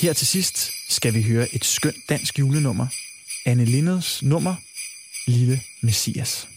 Her 0.00 0.12
til 0.12 0.26
sidst 0.26 0.70
skal 0.88 1.14
vi 1.14 1.22
høre 1.22 1.54
et 1.54 1.64
skønt 1.64 1.96
dansk 2.08 2.38
julenummer. 2.38 2.86
Anne 3.46 3.64
Lindeds 3.64 4.22
nummer, 4.22 4.54
Lille 5.26 5.60
Messias. 5.82 6.48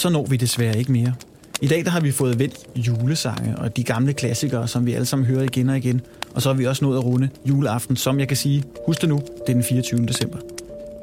Så 0.00 0.08
når 0.08 0.26
vi 0.26 0.36
desværre 0.36 0.78
ikke 0.78 0.92
mere. 0.92 1.14
I 1.60 1.68
dag 1.68 1.84
der 1.84 1.90
har 1.90 2.00
vi 2.00 2.10
fået 2.10 2.38
vendt 2.38 2.56
julesange 2.76 3.58
og 3.58 3.76
de 3.76 3.84
gamle 3.84 4.12
klassikere, 4.12 4.68
som 4.68 4.86
vi 4.86 4.92
alle 4.92 5.06
sammen 5.06 5.26
hører 5.26 5.42
igen 5.42 5.68
og 5.68 5.76
igen. 5.76 6.00
Og 6.34 6.42
så 6.42 6.48
har 6.48 6.56
vi 6.56 6.66
også 6.66 6.84
nået 6.84 6.98
at 6.98 7.04
runde 7.04 7.28
juleaften, 7.44 7.96
som 7.96 8.20
jeg 8.20 8.28
kan 8.28 8.36
sige, 8.36 8.64
husk 8.86 9.00
det 9.00 9.08
nu, 9.08 9.16
det 9.16 9.48
er 9.48 9.52
den 9.52 9.64
24. 9.64 10.06
december. 10.06 10.38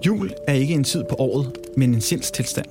Jul 0.05 0.31
er 0.47 0.53
ikke 0.53 0.73
en 0.73 0.83
tid 0.83 1.03
på 1.09 1.15
året, 1.19 1.51
men 1.77 1.93
en 1.93 2.01
sindstilstand. 2.01 2.65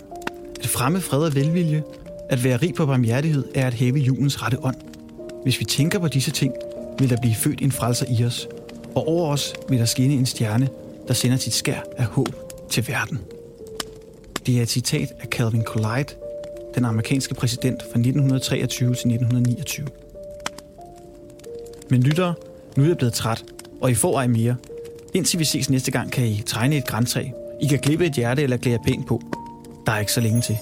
At 0.61 0.67
fremme 0.67 1.01
fred 1.01 1.21
og 1.21 1.35
velvilje, 1.35 1.83
at 2.31 2.45
være 2.45 2.57
rig 2.57 2.75
på 2.75 2.87
barmhjertighed, 2.87 3.45
er 3.55 3.67
at 3.67 3.75
hæve 3.75 3.99
julens 3.99 4.43
rette 4.43 4.65
ånd. 4.65 4.77
Hvis 5.43 5.61
vi 5.61 5.65
tænker 5.65 5.99
på 5.99 6.09
disse 6.09 6.31
ting, 6.31 6.53
vil 6.99 7.11
der 7.11 7.17
blive 7.21 7.35
født 7.35 7.63
en 7.63 7.73
frelser 7.73 8.07
i 8.19 8.25
os, 8.25 8.49
og 8.95 9.09
over 9.09 9.33
os 9.33 9.55
vil 9.69 9.79
der 9.79 9.85
skinne 9.85 10.15
en 10.15 10.27
stjerne, 10.27 10.69
der 11.09 11.15
sender 11.15 11.37
sit 11.37 11.55
skær 11.55 11.81
af 11.97 12.05
håb 12.05 12.35
til 12.71 12.89
verden. 12.89 13.19
Det 14.47 14.59
er 14.59 14.63
et 14.63 14.69
citat 14.69 15.13
af 15.21 15.29
Calvin 15.29 15.63
Coolidge, 15.63 16.15
den 16.75 16.85
amerikanske 16.85 17.35
præsident 17.35 17.83
fra 17.83 17.99
1923 17.99 18.89
til 18.89 18.93
1929. 18.93 19.87
Men 21.91 22.03
lyttere, 22.03 22.35
nu 22.77 22.83
er 22.83 22.89
jeg 22.89 22.97
blevet 22.97 23.15
træt, 23.15 23.45
og 23.81 23.91
I 23.91 23.95
får 23.95 24.19
ej 24.19 24.27
mere. 24.27 24.57
Indtil 25.15 25.39
vi 25.39 25.45
ses 25.45 25.71
næste 25.71 25.91
gang, 25.91 26.13
kan 26.13 26.27
I 26.27 26.43
tegne 26.47 26.77
et 26.77 26.87
græntræ. 26.87 27.29
I 27.61 27.67
kan 27.67 27.79
klippe 27.79 28.07
et 28.07 28.13
hjerte 28.13 28.43
eller 28.43 28.57
klæde 28.57 28.79
pænt 28.87 29.07
på. 29.07 29.23
Der 29.87 29.93
er 29.93 29.99
ikke 29.99 30.13
så 30.13 30.21
længe 30.21 30.41
til. 30.41 30.57